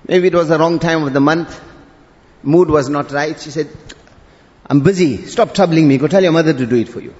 Maybe 0.07 0.27
it 0.27 0.35
was 0.35 0.47
the 0.47 0.59
wrong 0.59 0.77
time 0.77 1.03
of 1.03 1.13
the 1.13 1.19
month 1.19 1.59
mood 2.43 2.69
was 2.69 2.89
not 2.89 3.11
right. 3.11 3.39
She 3.39 3.51
said, 3.51 3.69
I'm 4.65 4.81
busy. 4.81 5.25
Stop 5.25 5.53
troubling 5.53 5.87
me. 5.87 5.97
Go 5.97 6.07
tell 6.07 6.23
your 6.23 6.31
mother 6.31 6.53
to 6.53 6.65
do 6.65 6.75
it 6.75 6.89
for 6.89 6.99
you. 6.99 7.13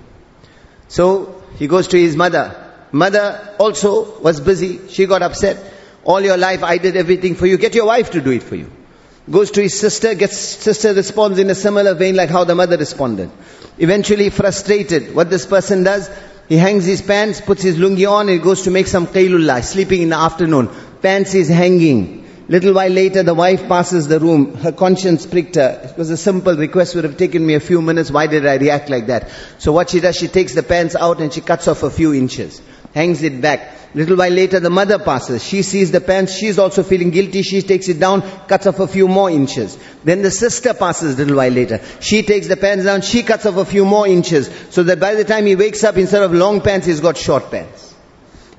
So 0.87 1.41
he 1.57 1.67
goes 1.67 1.87
to 1.89 1.97
his 1.97 2.15
mother. 2.15 2.63
Mother 2.91 3.55
also 3.59 4.19
was 4.19 4.39
busy. 4.39 4.87
She 4.89 5.05
got 5.05 5.21
upset. 5.21 5.73
All 6.03 6.21
your 6.21 6.37
life 6.37 6.63
I 6.63 6.77
did 6.77 6.95
everything 6.95 7.35
for 7.35 7.45
you. 7.45 7.57
Get 7.57 7.75
your 7.75 7.85
wife 7.85 8.11
to 8.11 8.21
do 8.21 8.31
it 8.31 8.43
for 8.43 8.55
you. 8.55 8.71
Goes 9.29 9.51
to 9.51 9.61
his 9.61 9.77
sister, 9.77 10.15
gets 10.15 10.37
sister 10.37 10.93
responds 10.93 11.37
in 11.37 11.49
a 11.49 11.55
similar 11.55 11.93
vein 11.93 12.15
like 12.15 12.29
how 12.29 12.45
the 12.45 12.55
mother 12.55 12.77
responded. 12.77 13.29
Eventually 13.77 14.29
frustrated, 14.29 15.13
what 15.13 15.29
this 15.29 15.45
person 15.45 15.83
does, 15.83 16.09
he 16.47 16.55
hangs 16.55 16.85
his 16.85 17.01
pants, 17.01 17.41
puts 17.41 17.61
his 17.61 17.75
lungi 17.75 18.09
on, 18.09 18.29
and 18.29 18.41
goes 18.41 18.61
to 18.61 18.71
make 18.71 18.87
some 18.87 19.05
qailullah, 19.05 19.61
sleeping 19.63 20.01
in 20.01 20.09
the 20.09 20.15
afternoon. 20.15 20.69
Pants 21.01 21.33
is 21.33 21.49
hanging. 21.49 22.16
Little 22.49 22.73
while 22.73 22.89
later, 22.89 23.23
the 23.23 23.33
wife 23.33 23.67
passes 23.67 24.07
the 24.07 24.21
room. 24.21 24.55
Her 24.55 24.71
conscience 24.71 25.25
pricked 25.25 25.55
her. 25.55 25.81
It 25.83 25.97
was 25.97 26.09
a 26.09 26.15
simple 26.15 26.55
request, 26.55 26.95
would 26.95 27.03
have 27.03 27.17
taken 27.17 27.45
me 27.45 27.55
a 27.55 27.59
few 27.59 27.81
minutes. 27.81 28.09
Why 28.09 28.27
did 28.27 28.45
I 28.45 28.55
react 28.55 28.89
like 28.89 29.07
that? 29.07 29.29
So 29.57 29.73
what 29.73 29.89
she 29.89 29.99
does, 29.99 30.15
she 30.15 30.29
takes 30.29 30.53
the 30.55 30.63
pants 30.63 30.95
out 30.95 31.19
and 31.19 31.33
she 31.33 31.41
cuts 31.41 31.67
off 31.67 31.83
a 31.83 31.89
few 31.89 32.13
inches. 32.13 32.61
Hangs 32.93 33.21
it 33.21 33.41
back. 33.41 33.73
Little 33.93 34.15
while 34.15 34.31
later, 34.31 34.61
the 34.61 34.69
mother 34.69 34.97
passes. 34.97 35.43
She 35.43 35.61
sees 35.61 35.91
the 35.91 35.99
pants. 35.99 36.37
She's 36.37 36.57
also 36.57 36.83
feeling 36.83 37.09
guilty. 37.09 37.41
She 37.41 37.61
takes 37.61 37.89
it 37.89 37.99
down, 37.99 38.21
cuts 38.47 38.65
off 38.65 38.79
a 38.79 38.87
few 38.87 39.09
more 39.09 39.29
inches. 39.29 39.77
Then 40.05 40.21
the 40.21 40.31
sister 40.31 40.73
passes 40.73 41.17
little 41.17 41.35
while 41.35 41.51
later. 41.51 41.81
She 41.99 42.23
takes 42.23 42.47
the 42.47 42.55
pants 42.55 42.85
down. 42.85 43.01
She 43.01 43.23
cuts 43.23 43.45
off 43.45 43.57
a 43.57 43.65
few 43.65 43.83
more 43.83 44.07
inches. 44.07 44.49
So 44.69 44.83
that 44.83 45.01
by 45.01 45.15
the 45.15 45.25
time 45.25 45.45
he 45.47 45.57
wakes 45.57 45.83
up, 45.83 45.97
instead 45.97 46.23
of 46.23 46.33
long 46.33 46.61
pants, 46.61 46.85
he's 46.87 47.01
got 47.01 47.17
short 47.17 47.51
pants. 47.51 47.86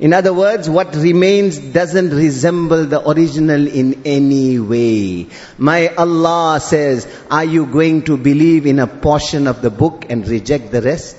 In 0.00 0.12
other 0.12 0.32
words, 0.32 0.70
what 0.70 0.94
remains 0.94 1.58
doesn't 1.58 2.10
resemble 2.10 2.84
the 2.86 3.08
original 3.08 3.66
in 3.66 4.02
any 4.04 4.60
way. 4.60 5.26
My 5.58 5.88
Allah 5.88 6.60
says, 6.60 7.08
are 7.30 7.44
you 7.44 7.66
going 7.66 8.02
to 8.02 8.16
believe 8.16 8.66
in 8.66 8.78
a 8.78 8.86
portion 8.86 9.48
of 9.48 9.60
the 9.60 9.70
book 9.70 10.06
and 10.08 10.26
reject 10.26 10.70
the 10.70 10.82
rest? 10.82 11.16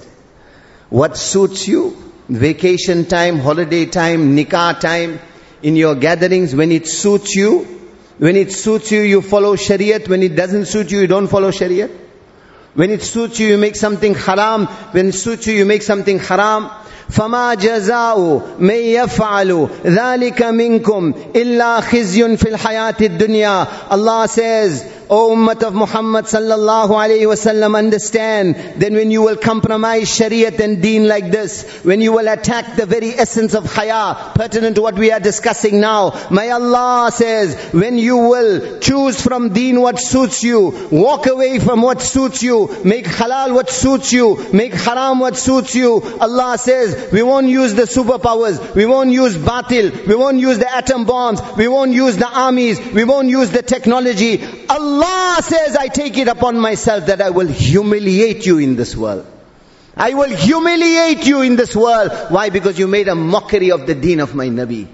What 0.89 1.17
suits 1.17 1.67
you? 1.67 1.95
Vacation 2.29 3.05
time, 3.05 3.39
holiday 3.39 3.85
time, 3.85 4.37
nikah 4.37 4.79
time, 4.79 5.19
in 5.61 5.75
your 5.75 5.95
gatherings, 5.95 6.55
when 6.55 6.71
it 6.71 6.87
suits 6.87 7.35
you, 7.35 7.79
when 8.17 8.35
it 8.35 8.51
suits 8.51 8.91
you, 8.91 9.01
you 9.01 9.21
follow 9.21 9.55
Shariat. 9.55 10.07
When 10.07 10.21
it 10.23 10.35
doesn't 10.35 10.65
suit 10.65 10.91
you, 10.91 11.01
you 11.01 11.07
don't 11.07 11.27
follow 11.27 11.51
Shariat. 11.51 11.89
When 12.74 12.90
it 12.90 13.02
suits 13.02 13.38
you, 13.38 13.48
you 13.48 13.58
make 13.58 13.76
something 13.76 14.14
haram. 14.14 14.66
When 14.92 15.08
it 15.08 15.14
suits 15.14 15.46
you, 15.46 15.54
you 15.54 15.64
make 15.64 15.82
something 15.82 16.18
haram. 16.18 16.70
فما 17.10 17.54
جزاء 17.54 18.40
من 18.58 18.74
يفعل 18.74 19.68
ذلك 19.86 20.42
منكم 20.42 21.14
إلا 21.36 21.80
خزي 21.80 22.36
في 22.36 22.48
الحياة 22.48 22.94
الدنيا 23.00 23.66
Allah 23.90 24.26
says 24.28 24.84
O 25.11 25.35
Ummah 25.35 25.63
of 25.63 25.73
Muhammad 25.73 26.25
sallallahu 26.25 26.89
alayhi 26.89 27.25
wasallam, 27.25 27.75
understand 27.75 28.55
then 28.77 28.93
when 28.93 29.09
you 29.09 29.23
will 29.23 29.37
compromise 29.37 30.07
Shariat 30.07 30.59
and 30.59 30.83
Deen 30.83 31.07
like 31.07 31.31
this, 31.31 31.63
when 31.83 31.99
you 31.99 32.11
will 32.13 32.27
attack 32.27 32.75
the 32.75 32.85
very 32.85 33.09
essence 33.17 33.55
of 33.55 33.65
Haya, 33.65 34.33
pertinent 34.35 34.75
to 34.75 34.83
what 34.83 34.93
we 34.93 35.11
are 35.11 35.19
discussing 35.19 35.79
now, 35.79 36.27
may 36.29 36.51
Allah 36.51 37.09
says, 37.11 37.55
when 37.73 37.97
you 37.97 38.17
will 38.17 38.77
choose 38.81 39.19
from 39.19 39.51
Deen 39.51 39.81
what 39.81 39.99
suits 39.99 40.43
you, 40.43 40.89
walk 40.91 41.25
away 41.25 41.57
from 41.57 41.81
what 41.81 42.03
suits 42.03 42.43
you, 42.43 42.67
make 42.83 43.05
halal 43.05 43.55
what 43.55 43.71
suits 43.71 44.13
you, 44.13 44.45
make 44.53 44.75
haram 44.75 45.19
what 45.19 45.37
suits 45.37 45.73
you, 45.73 46.03
Allah 46.19 46.59
says, 46.59 47.11
we 47.11 47.23
won't 47.23 47.47
use 47.47 47.73
the 47.73 47.83
superpowers, 47.83 48.75
we 48.75 48.85
won't 48.85 49.09
use 49.09 49.35
batil, 49.35 50.05
we 50.05 50.13
won't 50.15 50.37
use 50.37 50.59
the 50.59 50.71
atom 50.71 51.05
bombs, 51.05 51.41
we 51.57 51.67
won't 51.67 51.93
use 51.93 52.15
the 52.17 52.29
armies, 52.29 52.79
we 52.93 53.05
won't 53.05 53.29
use 53.29 53.49
the 53.49 53.63
technology. 53.63 54.45
Allah 54.69 54.98
Allah 55.01 55.41
says, 55.41 55.75
I 55.77 55.87
take 55.87 56.17
it 56.17 56.27
upon 56.27 56.59
myself 56.59 57.05
that 57.05 57.21
I 57.21 57.29
will 57.29 57.47
humiliate 57.47 58.45
you 58.45 58.57
in 58.57 58.75
this 58.75 58.95
world. 58.95 59.25
I 59.95 60.13
will 60.13 60.29
humiliate 60.29 61.25
you 61.25 61.41
in 61.41 61.55
this 61.55 61.75
world. 61.75 62.11
Why? 62.29 62.49
Because 62.49 62.77
you 62.77 62.87
made 62.87 63.07
a 63.07 63.15
mockery 63.15 63.71
of 63.71 63.87
the 63.87 63.95
deen 63.95 64.19
of 64.19 64.35
my 64.35 64.47
Nabi. 64.47 64.87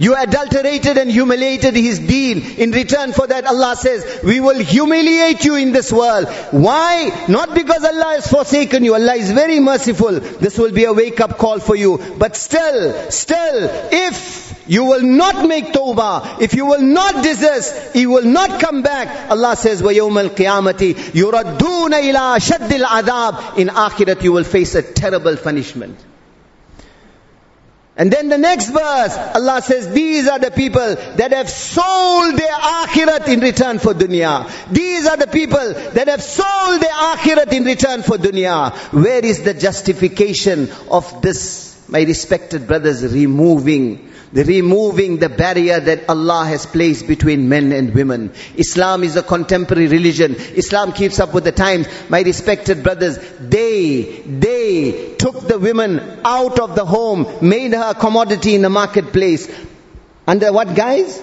You 0.00 0.16
adulterated 0.16 0.96
and 0.96 1.10
humiliated 1.10 1.76
his 1.76 1.98
deen. 1.98 2.40
In 2.56 2.70
return 2.70 3.12
for 3.12 3.26
that, 3.26 3.44
Allah 3.44 3.76
says, 3.76 4.20
we 4.24 4.40
will 4.40 4.58
humiliate 4.58 5.44
you 5.44 5.56
in 5.56 5.72
this 5.72 5.92
world. 5.92 6.26
Why? 6.52 7.26
Not 7.28 7.54
because 7.54 7.84
Allah 7.84 8.14
has 8.14 8.26
forsaken 8.26 8.82
you. 8.82 8.94
Allah 8.94 9.16
is 9.16 9.30
very 9.30 9.60
merciful. 9.60 10.12
This 10.18 10.56
will 10.56 10.72
be 10.72 10.84
a 10.84 10.94
wake 10.94 11.20
up 11.20 11.36
call 11.36 11.60
for 11.60 11.76
you. 11.76 11.98
But 12.16 12.34
still, 12.34 13.10
still, 13.10 13.68
if 13.92 14.64
you 14.66 14.84
will 14.84 15.02
not 15.02 15.46
make 15.46 15.66
tawbah, 15.66 16.40
if 16.40 16.54
you 16.54 16.64
will 16.64 16.80
not 16.80 17.22
desist, 17.22 17.92
he 17.92 18.06
will 18.06 18.24
not 18.24 18.58
come 18.58 18.80
back. 18.80 19.30
Allah 19.30 19.54
says, 19.54 19.82
وَيَوْمَ 19.82 20.30
الْقِيَامَةِ 20.30 20.94
يُرَدُّونَ 21.12 21.90
إِلَىٰ 21.90 22.38
شَدِّ 22.40 22.68
الْعَذَابِ 22.68 23.58
In 23.58 23.68
akhirat 23.68 24.22
you 24.22 24.32
will 24.32 24.44
face 24.44 24.74
a 24.76 24.82
terrible 24.82 25.36
punishment. 25.36 25.98
And 27.96 28.10
then 28.10 28.28
the 28.28 28.38
next 28.38 28.70
verse, 28.70 29.16
Allah 29.34 29.60
says, 29.62 29.92
these 29.92 30.28
are 30.28 30.38
the 30.38 30.50
people 30.50 30.94
that 31.16 31.32
have 31.32 31.50
sold 31.50 32.36
their 32.36 32.52
akhirat 32.52 33.28
in 33.28 33.40
return 33.40 33.78
for 33.78 33.92
dunya. 33.92 34.50
These 34.72 35.06
are 35.06 35.16
the 35.16 35.26
people 35.26 35.74
that 35.74 36.08
have 36.08 36.22
sold 36.22 36.80
their 36.80 36.92
akhirat 36.92 37.52
in 37.52 37.64
return 37.64 38.02
for 38.02 38.16
dunya. 38.16 38.74
Where 38.92 39.24
is 39.24 39.42
the 39.42 39.54
justification 39.54 40.70
of 40.90 41.20
this, 41.20 41.84
my 41.88 42.02
respected 42.02 42.66
brothers, 42.66 43.02
removing 43.12 44.09
the 44.32 44.44
removing 44.44 45.18
the 45.18 45.28
barrier 45.28 45.80
that 45.80 46.08
Allah 46.08 46.44
has 46.46 46.66
placed 46.66 47.08
between 47.08 47.48
men 47.48 47.72
and 47.72 47.94
women. 47.94 48.32
Islam 48.56 49.02
is 49.02 49.16
a 49.16 49.22
contemporary 49.22 49.88
religion. 49.88 50.36
Islam 50.36 50.92
keeps 50.92 51.18
up 51.18 51.34
with 51.34 51.44
the 51.44 51.52
times. 51.52 51.88
My 52.08 52.22
respected 52.22 52.82
brothers, 52.82 53.18
they, 53.40 54.02
they 54.26 55.14
took 55.16 55.48
the 55.48 55.58
women 55.58 56.20
out 56.24 56.60
of 56.60 56.76
the 56.76 56.84
home, 56.84 57.26
made 57.40 57.72
her 57.72 57.90
a 57.90 57.94
commodity 57.94 58.54
in 58.54 58.62
the 58.62 58.70
marketplace. 58.70 59.52
Under 60.26 60.52
what 60.52 60.76
guise? 60.76 61.20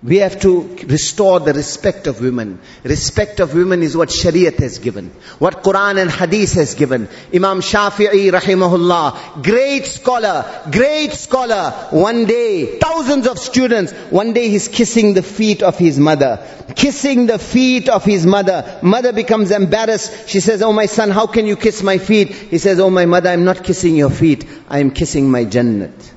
We 0.00 0.18
have 0.18 0.38
to 0.42 0.76
restore 0.86 1.40
the 1.40 1.52
respect 1.52 2.06
of 2.06 2.20
women. 2.20 2.60
Respect 2.84 3.40
of 3.40 3.52
women 3.52 3.82
is 3.82 3.96
what 3.96 4.10
Shariat 4.10 4.56
has 4.60 4.78
given. 4.78 5.10
What 5.40 5.64
Quran 5.64 6.00
and 6.00 6.08
Hadith 6.08 6.52
has 6.52 6.76
given. 6.76 7.08
Imam 7.34 7.60
Shafi'i 7.60 8.30
rahimahullah, 8.30 9.42
great 9.42 9.86
scholar, 9.86 10.44
great 10.70 11.10
scholar. 11.14 11.88
One 11.90 12.26
day, 12.26 12.78
thousands 12.78 13.26
of 13.26 13.40
students, 13.40 13.90
one 14.10 14.34
day 14.34 14.48
he's 14.48 14.68
kissing 14.68 15.14
the 15.14 15.22
feet 15.24 15.64
of 15.64 15.76
his 15.76 15.98
mother. 15.98 16.46
Kissing 16.76 17.26
the 17.26 17.40
feet 17.40 17.88
of 17.88 18.04
his 18.04 18.24
mother. 18.24 18.78
Mother 18.82 19.12
becomes 19.12 19.50
embarrassed. 19.50 20.28
She 20.28 20.38
says, 20.38 20.62
oh 20.62 20.72
my 20.72 20.86
son, 20.86 21.10
how 21.10 21.26
can 21.26 21.44
you 21.44 21.56
kiss 21.56 21.82
my 21.82 21.98
feet? 21.98 22.28
He 22.28 22.58
says, 22.58 22.78
oh 22.78 22.90
my 22.90 23.06
mother, 23.06 23.30
I'm 23.30 23.44
not 23.44 23.64
kissing 23.64 23.96
your 23.96 24.10
feet. 24.10 24.46
I 24.68 24.78
am 24.78 24.92
kissing 24.92 25.28
my 25.28 25.44
Jannat. 25.44 26.12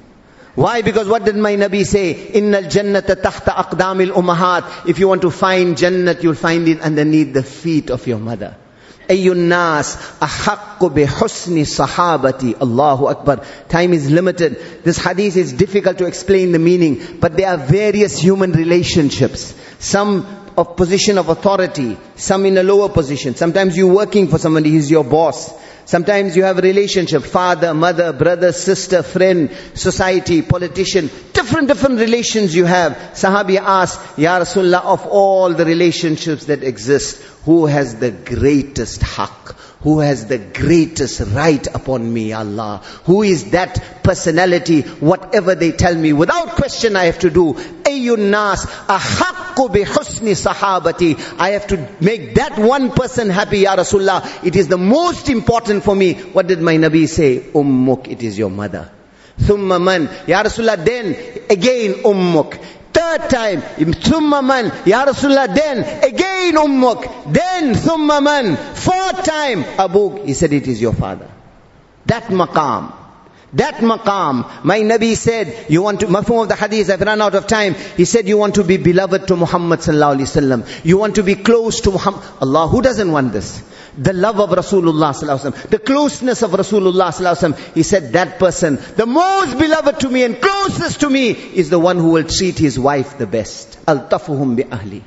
Why? 0.55 0.81
Because 0.81 1.07
what 1.07 1.23
did 1.23 1.35
my 1.37 1.55
Nabi 1.55 1.85
say? 1.85 2.13
Innal 2.13 2.65
jannata 2.65 3.15
tahta 3.15 3.55
aqdamil 3.55 4.11
umahat. 4.11 4.89
If 4.89 4.99
you 4.99 5.07
want 5.07 5.21
to 5.21 5.31
find 5.31 5.77
Jannat, 5.77 6.23
you'll 6.23 6.33
find 6.35 6.67
it 6.67 6.81
underneath 6.81 7.33
the 7.33 7.43
feet 7.43 7.89
of 7.89 8.05
your 8.05 8.19
mother. 8.19 8.57
Ayyun 9.07 9.47
nas 9.47 9.95
ahaqqu 10.19 10.93
bi 10.93 11.05
husni 11.05 11.63
sahabati. 11.63 12.59
Allahu 12.59 13.07
Akbar. 13.07 13.45
Time 13.69 13.93
is 13.93 14.11
limited. 14.11 14.57
This 14.83 14.97
hadith 14.97 15.37
is 15.37 15.53
difficult 15.53 15.97
to 15.99 16.05
explain 16.05 16.51
the 16.51 16.59
meaning, 16.59 17.19
but 17.21 17.37
there 17.37 17.49
are 17.49 17.57
various 17.57 18.19
human 18.19 18.51
relationships. 18.51 19.55
Some 19.79 20.25
of 20.57 20.75
position 20.75 21.17
of 21.17 21.29
authority, 21.29 21.97
some 22.15 22.45
in 22.45 22.57
a 22.57 22.63
lower 22.63 22.89
position. 22.89 23.35
Sometimes 23.35 23.77
you're 23.77 23.93
working 23.93 24.27
for 24.27 24.37
somebody, 24.37 24.71
he's 24.71 24.91
your 24.91 25.03
boss. 25.03 25.53
Sometimes 25.85 26.35
you 26.35 26.43
have 26.43 26.57
a 26.57 26.61
relationship, 26.61 27.23
father, 27.23 27.73
mother, 27.73 28.13
brother, 28.13 28.51
sister, 28.51 29.03
friend, 29.03 29.49
society, 29.73 30.41
politician, 30.41 31.09
different, 31.33 31.67
different 31.67 31.99
relations 31.99 32.55
you 32.55 32.65
have. 32.65 32.93
Sahabi 33.13 33.57
asked, 33.57 34.17
Ya 34.17 34.39
Rasulullah, 34.39 34.83
of 34.83 35.05
all 35.07 35.53
the 35.53 35.65
relationships 35.65 36.45
that 36.45 36.63
exist, 36.63 37.21
who 37.45 37.65
has 37.65 37.95
the 37.95 38.11
greatest 38.11 39.01
haqq? 39.01 39.55
Who 39.83 39.99
has 39.99 40.27
the 40.27 40.37
greatest 40.37 41.21
right 41.21 41.65
upon 41.73 42.13
me, 42.13 42.33
Allah? 42.33 42.83
Who 43.05 43.23
is 43.23 43.49
that 43.49 44.03
personality? 44.03 44.81
Whatever 44.81 45.55
they 45.55 45.71
tell 45.71 45.95
me, 45.95 46.13
without 46.13 46.49
question 46.49 46.95
I 46.95 47.05
have 47.05 47.17
to 47.19 47.31
do. 47.31 47.53
Ayyun 47.53 48.29
nas, 48.29 48.65
ahaqqu 48.65 49.73
bi 49.73 49.83
husni 49.83 50.35
sahabati. 50.35 51.39
I 51.39 51.49
have 51.51 51.65
to 51.67 51.89
make 51.99 52.35
that 52.35 52.59
one 52.59 52.91
person 52.91 53.31
happy, 53.31 53.59
Ya 53.59 53.75
Rasulullah. 53.75 54.45
It 54.45 54.55
is 54.55 54.67
the 54.67 54.77
most 54.77 55.29
important 55.29 55.83
for 55.83 55.95
me. 55.95 56.13
What 56.13 56.45
did 56.45 56.61
my 56.61 56.75
Nabi 56.75 57.07
say? 57.07 57.39
Ummuk, 57.39 58.07
it 58.07 58.21
is 58.21 58.37
your 58.37 58.51
mother. 58.51 58.91
Thumma 59.39 59.81
man. 59.81 60.09
Ya 60.27 60.43
Rasulullah, 60.43 60.85
then 60.85 61.15
again 61.49 62.03
ummuk. 62.03 62.63
Third 62.93 63.29
time, 63.29 63.61
thumma 63.61 64.43
man, 64.43 64.65
Ya 64.85 65.05
Rasulullah, 65.05 65.53
then 65.53 65.79
again 66.03 66.55
ummuk, 66.55 67.31
then 67.31 67.73
thumma 67.73 68.21
man. 68.21 68.57
Fourth 68.75 69.23
time, 69.23 69.63
Abu, 69.77 70.23
he 70.25 70.33
said 70.33 70.53
it 70.53 70.67
is 70.67 70.81
your 70.81 70.93
father. 70.93 71.29
That 72.05 72.23
maqam. 72.23 73.00
That 73.53 73.75
maqam, 73.75 74.63
my 74.63 74.79
Nabi 74.79 75.15
said, 75.15 75.65
you 75.69 75.81
want 75.81 75.99
to, 75.99 76.07
mafhum 76.07 76.43
of 76.43 76.47
the 76.47 76.55
hadith, 76.55 76.89
I've 76.89 77.01
run 77.01 77.21
out 77.21 77.35
of 77.35 77.47
time. 77.47 77.73
He 77.97 78.05
said, 78.05 78.25
you 78.25 78.37
want 78.37 78.55
to 78.55 78.63
be 78.63 78.77
beloved 78.77 79.27
to 79.27 79.35
Muhammad 79.35 79.81
sallallahu 79.81 80.19
alaihi 80.19 80.63
wasallam. 80.63 80.85
You 80.85 80.97
want 80.97 81.15
to 81.15 81.23
be 81.23 81.35
close 81.35 81.81
to 81.81 81.91
Muhammad. 81.91 82.23
Allah, 82.39 82.69
who 82.69 82.81
doesn't 82.81 83.11
want 83.11 83.33
this? 83.33 83.61
The 83.97 84.13
love 84.13 84.39
of 84.39 84.51
Rasulullah 84.51 85.11
sallallahu 85.11 85.39
alaihi 85.39 85.51
wasallam, 85.51 85.69
the 85.69 85.79
closeness 85.79 86.43
of 86.43 86.51
Rasulullah 86.51 87.11
sallallahu 87.11 87.35
alaihi 87.35 87.53
wasallam. 87.53 87.75
He 87.75 87.83
said, 87.83 88.13
that 88.13 88.39
person, 88.39 88.79
the 88.95 89.05
most 89.05 89.59
beloved 89.59 89.99
to 89.99 90.09
me 90.09 90.23
and 90.23 90.39
closest 90.39 91.01
to 91.01 91.09
me 91.09 91.31
is 91.31 91.69
the 91.69 91.79
one 91.79 91.97
who 91.97 92.11
will 92.11 92.23
treat 92.23 92.57
his 92.57 92.79
wife 92.79 93.17
the 93.17 93.27
best. 93.27 93.77
Al-tafuhum 93.85 94.55
bi 94.55 94.63
ahli. 94.63 95.01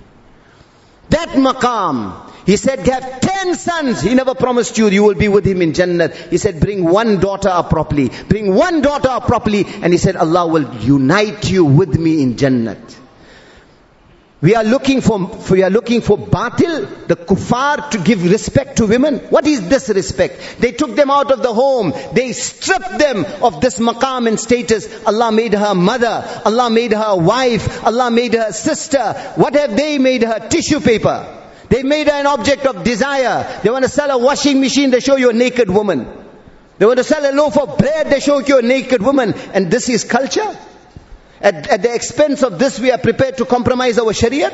That 1.08 1.30
maqam, 1.30 2.30
he 2.46 2.56
said, 2.56 2.86
have 2.86 3.20
ten 3.20 3.54
sons. 3.54 4.02
He 4.02 4.14
never 4.14 4.34
promised 4.34 4.76
you, 4.76 4.88
you 4.88 5.02
will 5.02 5.14
be 5.14 5.28
with 5.28 5.46
him 5.46 5.62
in 5.62 5.72
Jannat. 5.72 6.14
He 6.30 6.38
said, 6.38 6.60
bring 6.60 6.84
one 6.84 7.18
daughter 7.20 7.48
up 7.48 7.70
properly. 7.70 8.10
Bring 8.28 8.54
one 8.54 8.82
daughter 8.82 9.08
up 9.08 9.26
properly. 9.26 9.64
And 9.66 9.92
he 9.92 9.98
said, 9.98 10.16
Allah 10.16 10.46
will 10.46 10.74
unite 10.76 11.50
you 11.50 11.64
with 11.64 11.98
me 11.98 12.22
in 12.22 12.34
Jannat. 12.34 13.00
We 14.42 14.54
are 14.54 14.62
looking 14.62 15.00
for, 15.00 15.30
we 15.50 15.62
are 15.62 15.70
looking 15.70 16.02
for 16.02 16.18
batil, 16.18 17.06
the 17.06 17.16
kuffar 17.16 17.90
to 17.92 17.98
give 17.98 18.30
respect 18.30 18.76
to 18.76 18.86
women. 18.86 19.20
What 19.30 19.46
is 19.46 19.66
this 19.70 19.88
respect? 19.88 20.58
They 20.58 20.72
took 20.72 20.96
them 20.96 21.10
out 21.10 21.32
of 21.32 21.42
the 21.42 21.54
home. 21.54 21.94
They 22.12 22.32
stripped 22.32 22.98
them 22.98 23.24
of 23.42 23.62
this 23.62 23.78
maqam 23.78 24.28
and 24.28 24.38
status. 24.38 24.86
Allah 25.06 25.32
made 25.32 25.54
her 25.54 25.74
mother. 25.74 26.42
Allah 26.44 26.68
made 26.68 26.92
her 26.92 27.16
wife. 27.16 27.82
Allah 27.86 28.10
made 28.10 28.34
her 28.34 28.52
sister. 28.52 29.14
What 29.36 29.54
have 29.54 29.78
they 29.78 29.96
made 29.96 30.22
her? 30.22 30.46
Tissue 30.46 30.80
paper. 30.80 31.40
They 31.74 31.82
made 31.82 32.06
her 32.06 32.12
an 32.12 32.26
object 32.28 32.66
of 32.66 32.84
desire. 32.84 33.60
They 33.64 33.68
want 33.68 33.82
to 33.82 33.88
sell 33.88 34.08
a 34.08 34.16
washing 34.16 34.60
machine, 34.60 34.92
they 34.92 35.00
show 35.00 35.16
you 35.16 35.30
a 35.30 35.32
naked 35.32 35.68
woman. 35.68 36.06
They 36.78 36.86
want 36.86 36.98
to 36.98 37.04
sell 37.04 37.28
a 37.28 37.34
loaf 37.34 37.58
of 37.58 37.78
bread, 37.78 38.10
they 38.10 38.20
show 38.20 38.38
you 38.38 38.58
a 38.58 38.62
naked 38.62 39.02
woman. 39.02 39.34
And 39.52 39.72
this 39.72 39.88
is 39.88 40.04
culture? 40.04 40.56
At, 41.40 41.68
at 41.68 41.82
the 41.82 41.92
expense 41.92 42.44
of 42.44 42.60
this, 42.60 42.78
we 42.78 42.92
are 42.92 42.98
prepared 42.98 43.38
to 43.38 43.44
compromise 43.44 43.98
our 43.98 44.12
Sharia. 44.12 44.52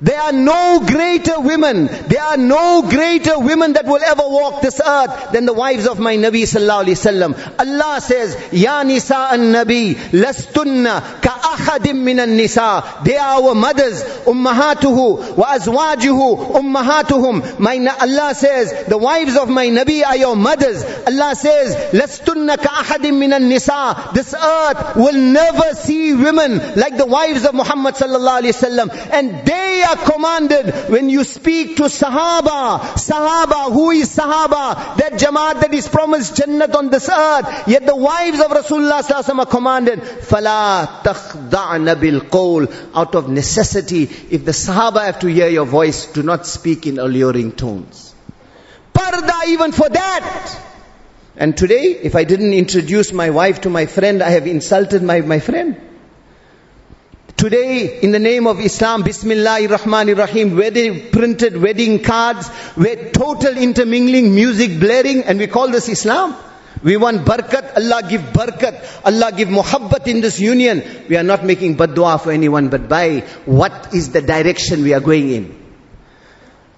There 0.00 0.20
are 0.20 0.32
no 0.32 0.84
greater 0.84 1.38
women, 1.40 1.86
there 1.86 2.22
are 2.22 2.36
no 2.38 2.82
greater 2.82 3.38
women 3.38 3.74
that 3.74 3.84
will 3.86 4.02
ever 4.04 4.24
walk 4.26 4.62
this 4.62 4.80
earth 4.84 5.30
than 5.30 5.46
the 5.46 5.52
wives 5.52 5.86
of 5.86 6.00
my 6.00 6.16
Nabi 6.16 6.42
sallallahu 6.42 6.86
alaihi 6.86 6.98
wasallam. 6.98 7.58
Allah 7.60 8.00
says, 8.00 8.36
Ya 8.52 8.82
nisa 8.82 9.28
an 9.30 9.52
Nabi, 9.52 9.94
lastunna 9.94 11.22
ka 11.22 11.33
أحد 11.53 11.87
من 11.89 12.19
النساء 12.19 12.83
they 13.03 13.17
are 13.17 13.41
our 13.41 13.55
mothers 13.55 14.03
أمهاته 14.27 15.19
وأزواجه 15.37 16.37
أمهاتهم 16.57 17.59
my 17.59 17.79
Allah 18.01 18.33
says 18.35 18.85
the 18.87 18.97
wives 18.97 19.35
of 19.37 19.49
my 19.49 19.67
Nabi 19.67 20.05
are 20.05 20.17
your 20.17 20.35
mothers 20.35 20.83
Allah 21.07 21.35
says 21.35 21.75
لستن 21.93 22.55
كأحد 22.55 23.07
من 23.07 23.33
النساء 23.33 24.13
this 24.13 24.33
earth 24.33 24.95
will 24.95 25.13
never 25.13 25.73
see 25.75 26.13
women 26.13 26.57
like 26.75 26.97
the 26.97 27.05
wives 27.05 27.45
of 27.45 27.53
Muhammad 27.53 27.95
sallallahu 27.95 28.41
alaihi 28.41 28.55
wasallam 28.55 28.89
and 29.11 29.45
they 29.45 29.83
are 29.83 29.95
commanded 29.97 30.73
when 30.89 31.09
you 31.09 31.23
speak 31.23 31.77
to 31.77 31.83
Sahaba 31.83 32.79
Sahaba 32.95 33.71
who 33.71 33.91
is 33.91 34.09
Sahaba 34.15 34.97
that 34.97 35.13
Jamaat 35.13 35.61
that 35.61 35.73
is 35.73 35.87
promised 35.87 36.35
Jannat 36.35 36.75
on 36.75 36.89
this 36.89 37.09
earth 37.09 37.67
yet 37.67 37.85
the 37.85 37.95
wives 37.95 38.39
of 38.39 38.47
Rasulullah 38.51 39.01
sallallahu 39.01 39.23
alaihi 39.23 39.29
wasallam 39.29 39.39
are 39.39 39.45
commanded 39.45 39.99
فَلَا 39.99 41.03
تَخْضَعْنَ 41.03 41.42
istada'na 41.50 42.00
bil 42.00 42.20
qawl, 42.20 42.66
out 42.94 43.14
of 43.14 43.28
necessity, 43.28 44.04
if 44.30 44.44
the 44.44 44.52
Sahaba 44.52 45.04
have 45.04 45.20
to 45.20 45.28
hear 45.28 45.48
your 45.48 45.66
voice, 45.66 46.06
do 46.06 46.22
not 46.22 46.46
speak 46.46 46.86
in 46.86 46.98
alluring 46.98 47.52
tones. 47.52 48.14
Parda 48.92 49.46
even 49.48 49.72
for 49.72 49.88
that! 49.88 50.60
And 51.36 51.56
today, 51.56 51.98
if 52.02 52.14
I 52.14 52.24
didn't 52.24 52.52
introduce 52.52 53.12
my 53.12 53.30
wife 53.30 53.62
to 53.62 53.70
my 53.70 53.86
friend, 53.86 54.22
I 54.22 54.30
have 54.30 54.46
insulted 54.46 55.02
my, 55.02 55.20
my 55.20 55.40
friend. 55.40 55.80
Today, 57.36 58.00
in 58.00 58.12
the 58.12 58.20
name 58.20 58.46
of 58.46 58.60
Islam, 58.60 59.02
Bismillahir 59.02 59.66
Rahmanir 59.66 60.16
Rahim, 60.16 60.56
where 60.56 60.70
they 60.70 61.00
printed 61.00 61.60
wedding 61.60 62.00
cards, 62.02 62.46
where 62.76 63.10
total 63.10 63.58
intermingling, 63.58 64.32
music 64.32 64.78
blaring, 64.78 65.24
and 65.24 65.40
we 65.40 65.48
call 65.48 65.68
this 65.68 65.88
Islam. 65.88 66.36
We 66.84 66.98
want 66.98 67.24
barakat, 67.24 67.76
Allah 67.78 68.06
give 68.06 68.20
barakat, 68.20 69.04
Allah 69.06 69.32
give 69.32 69.48
muhabbat 69.48 70.06
in 70.06 70.20
this 70.20 70.38
union. 70.38 70.82
We 71.08 71.16
are 71.16 71.22
not 71.22 71.42
making 71.42 71.76
bad 71.76 71.94
dua 71.94 72.18
for 72.18 72.30
anyone, 72.30 72.68
but 72.68 72.90
by 72.90 73.20
what 73.46 73.94
is 73.94 74.12
the 74.12 74.20
direction 74.20 74.82
we 74.82 74.92
are 74.92 75.00
going 75.00 75.30
in. 75.30 75.64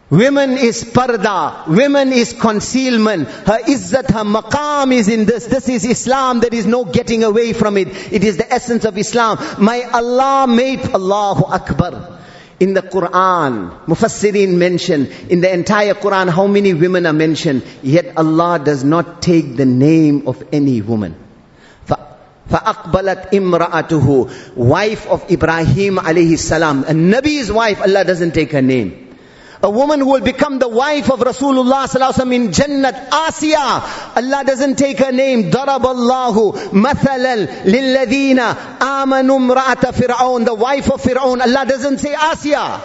Women 0.09 0.53
is 0.53 0.85
parda, 0.85 1.67
women 1.67 2.13
is 2.13 2.33
concealment, 2.33 3.27
her 3.27 3.59
izzat, 3.59 4.09
her 4.13 4.23
maqam 4.23 4.93
is 4.93 5.09
in 5.09 5.25
this. 5.25 5.47
This 5.47 5.69
is 5.69 5.85
Islam, 5.85 6.39
there 6.39 6.55
is 6.55 6.65
no 6.67 6.85
getting 6.85 7.25
away 7.25 7.53
from 7.53 7.77
it. 7.77 7.89
It 8.13 8.23
is 8.23 8.37
the 8.37 8.51
essence 8.53 8.85
of 8.85 8.97
Islam. 8.97 9.39
My 9.59 9.83
Allah 9.93 10.47
made 10.47 10.85
Allahu 10.95 11.47
Akbar. 11.47 12.16
In 12.60 12.74
the 12.74 12.82
Quran, 12.82 13.86
Mufassirin 13.86 14.56
mention, 14.56 15.08
in 15.30 15.42
the 15.42 15.52
entire 15.52 15.96
Quran, 15.96 16.30
how 16.30 16.48
many 16.48 16.74
women 16.74 17.06
are 17.06 17.14
mentioned, 17.14 17.64
yet 17.82 18.18
Allah 18.18 18.62
does 18.64 18.84
not 18.84 19.22
take 19.22 19.58
the 19.58 19.66
name 19.66 20.28
of 20.28 20.44
any 20.52 20.82
woman. 20.82 21.16
فَأَقْبَلَتْ 22.52 23.32
إِمْرَأَتُهُ 23.32 24.56
Wife 24.58 25.08
of 25.08 25.32
Ibrahim 25.32 25.98
alayhi 25.98 26.38
salam. 26.38 26.84
A 26.84 26.92
Nabi's 26.92 27.52
wife, 27.52 27.82
Allah 27.82 28.04
doesn't 28.04 28.34
take 28.34 28.52
her 28.52 28.62
name. 28.62 29.05
A 29.63 29.71
woman 29.71 30.01
who 30.01 30.13
will 30.13 30.21
become 30.21 30.59
the 30.59 30.69
wife 30.69 31.11
of 31.11 31.21
Rasulullah 31.21 31.87
sallallahu 31.87 32.35
in 32.35 32.49
Jannat 32.49 33.09
Asiya. 33.09 34.17
Allah 34.17 34.45
doesn't 34.45 34.77
take 34.77 34.99
her 34.99 35.13
name. 35.13 35.51
Daraballahu 35.51 36.73
mathalal 36.73 37.47
lilladina 37.65 38.79
amanum 38.79 39.55
ra'ata 39.55 39.93
fir'aun. 39.93 40.45
The 40.45 40.55
wife 40.55 40.93
of 40.93 41.03
Fir'aun. 41.03 41.41
Allah 41.41 41.65
doesn't 41.67 41.99
say 41.99 42.13
Asiya. 42.13 42.81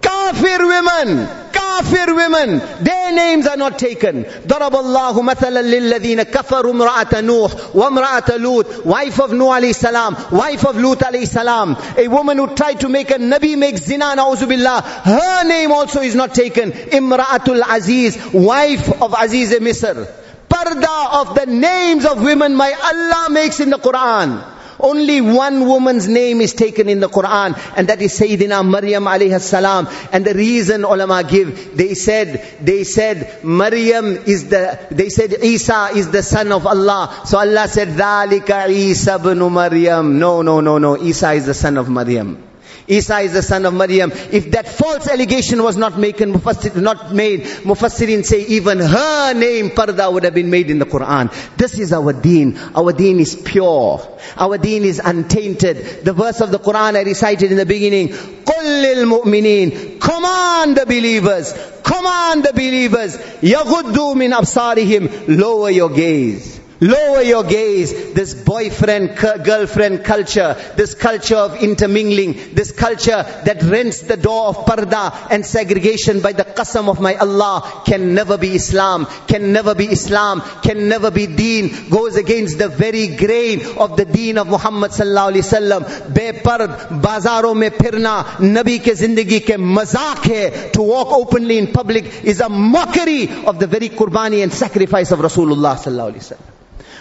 Kafir 0.00 0.66
women 0.66 1.49
kafir 1.79 2.13
women, 2.13 2.59
their 2.83 3.11
names 3.13 3.47
are 3.47 3.57
not 3.57 3.79
taken. 3.79 4.25
ضرب 4.47 4.75
الله 4.75 5.21
مثلا 5.21 5.61
للذين 5.61 6.23
كفروا 6.23 6.73
امرأة 6.73 7.21
نوح 7.21 7.51
وامرأة 7.73 8.37
لوط 8.37 8.85
wife 8.85 9.19
of 9.19 9.31
Nuh 9.31 9.51
alayhi 9.57 9.73
salam, 9.73 10.15
wife 10.31 10.65
of 10.65 10.77
Lut 10.77 10.99
alayhi 10.99 11.27
salam, 11.27 11.77
a 11.97 12.07
woman 12.07 12.37
who 12.37 12.47
tried 12.55 12.79
to 12.81 12.89
make 12.89 13.11
a 13.11 13.15
Nabi 13.15 13.57
make 13.57 13.77
zina, 13.77 14.15
na'uzubillah, 14.15 14.83
her 15.03 15.43
name 15.47 15.71
also 15.71 16.01
is 16.01 16.15
not 16.15 16.33
taken. 16.33 16.71
Imra'atul 16.71 17.61
Aziz, 17.67 18.17
wife 18.33 19.01
of 19.01 19.13
Aziz 19.17 19.51
Misr. 19.59 20.07
Parda 20.49 21.21
of 21.21 21.35
the 21.35 21.45
names 21.45 22.05
of 22.05 22.21
women 22.21 22.55
my 22.55 22.71
Allah 22.71 23.27
makes 23.31 23.59
in 23.59 23.69
the 23.69 23.77
Quran. 23.77 24.51
Only 24.79 25.21
one 25.21 25.67
woman's 25.67 26.07
name 26.07 26.41
is 26.41 26.53
taken 26.53 26.89
in 26.89 26.99
the 26.99 27.09
Quran, 27.09 27.57
and 27.77 27.87
that 27.89 28.01
is 28.01 28.19
Sayyidina 28.19 28.67
Maryam 28.67 29.05
alayhi 29.05 29.39
salam. 29.39 29.87
And 30.11 30.25
the 30.25 30.33
reason 30.33 30.83
ulama 30.83 31.23
give, 31.23 31.75
they 31.77 31.93
said, 31.93 32.59
they 32.61 32.83
said, 32.83 33.43
Maryam 33.43 34.05
is 34.25 34.49
the, 34.49 34.79
they 34.91 35.09
said 35.09 35.33
Isa 35.43 35.89
is 35.95 36.11
the 36.11 36.23
son 36.23 36.51
of 36.51 36.67
Allah. 36.67 37.21
So 37.25 37.37
Allah 37.37 37.67
said, 37.67 37.89
ذَلِكَ 37.89 38.69
Isa 38.69 39.15
ibn 39.15 39.53
Maryam. 39.53 40.19
No, 40.19 40.41
no, 40.41 40.61
no, 40.61 40.77
no. 40.77 40.97
Isa 40.97 41.31
is 41.33 41.45
the 41.45 41.53
son 41.53 41.77
of 41.77 41.89
Maryam. 41.89 42.48
Isa 42.89 43.19
is 43.19 43.33
the 43.33 43.41
son 43.41 43.65
of 43.65 43.73
Maryam. 43.73 44.11
If 44.11 44.51
that 44.51 44.67
false 44.67 45.07
allegation 45.07 45.63
was 45.63 45.77
not 45.77 45.97
made, 45.97 46.15
Mufassir, 46.15 46.75
not 46.81 47.13
made, 47.13 47.41
Mufassirin 47.41 48.23
say 48.23 48.45
even 48.45 48.79
her 48.79 49.33
name, 49.33 49.71
Parda, 49.71 50.11
would 50.11 50.23
have 50.23 50.33
been 50.33 50.49
made 50.49 50.69
in 50.69 50.79
the 50.79 50.85
Quran. 50.85 51.33
This 51.57 51.79
is 51.79 51.93
our 51.93 52.13
deen. 52.13 52.57
Our 52.75 52.93
deen 52.93 53.19
is 53.19 53.35
pure. 53.35 54.01
Our 54.37 54.57
deen 54.57 54.83
is 54.83 54.99
untainted. 55.03 56.05
The 56.05 56.13
verse 56.13 56.41
of 56.41 56.51
the 56.51 56.59
Quran 56.59 56.95
I 56.95 57.01
recited 57.01 57.51
in 57.51 57.57
the 57.57 57.65
beginning, 57.65 58.09
قُلِّ 58.09 58.95
الْمُؤْمِنِينَ 58.95 59.99
Command 59.99 60.77
the 60.77 60.85
believers, 60.85 61.53
command 61.83 62.43
the 62.43 62.53
believers, 62.53 63.17
يَغُدُّوا 63.17 64.15
مِنْ 64.15 64.33
أَبْصَارِهِمْ 64.33 65.37
Lower 65.39 65.69
your 65.69 65.89
gaze. 65.89 66.58
Lower 66.80 67.20
your 67.20 67.44
gaze. 67.44 68.14
This 68.14 68.32
boyfriend, 68.32 69.16
girlfriend 69.18 70.02
culture, 70.02 70.56
this 70.76 70.94
culture 70.94 71.36
of 71.36 71.62
intermingling, 71.62 72.54
this 72.54 72.72
culture 72.72 73.22
that 73.44 73.62
rents 73.62 74.00
the 74.00 74.16
door 74.16 74.48
of 74.48 74.56
parda 74.64 75.28
and 75.30 75.44
segregation 75.44 76.20
by 76.20 76.32
the 76.32 76.44
qasam 76.44 76.88
of 76.88 76.98
my 76.98 77.16
Allah 77.16 77.82
can 77.84 78.14
never 78.14 78.38
be 78.38 78.54
Islam, 78.54 79.06
can 79.26 79.52
never 79.52 79.74
be 79.74 79.86
Islam, 79.86 80.40
can 80.62 80.88
never 80.88 81.10
be 81.10 81.26
deen, 81.26 81.90
goes 81.90 82.16
against 82.16 82.56
the 82.56 82.68
very 82.68 83.08
grain 83.08 83.76
of 83.76 83.98
the 83.98 84.06
deen 84.06 84.38
of 84.38 84.46
Muhammad 84.46 84.92
sallallahu 84.92 85.32
alaihi 85.32 85.44
wasallam. 85.50 86.14
Bepard, 86.14 86.70
bazaron 87.02 87.58
mein 87.58 87.72
phirna, 87.72 88.24
Nabi 88.38 88.78
ke 88.78 88.96
zindagi 88.96 89.40
ke 89.40 89.58
mazak 89.58 90.24
hai. 90.24 90.70
To 90.70 90.80
walk 90.80 91.12
openly 91.12 91.58
in 91.58 91.72
public 91.72 92.24
is 92.24 92.40
a 92.40 92.48
mockery 92.48 93.44
of 93.44 93.58
the 93.58 93.66
very 93.66 93.90
qurbani 93.90 94.42
and 94.42 94.50
sacrifice 94.50 95.10
of 95.10 95.18
Rasulullah 95.18 95.76
sallallahu 95.76 96.12
alaihi 96.12 96.24
wasallam. 96.24 96.49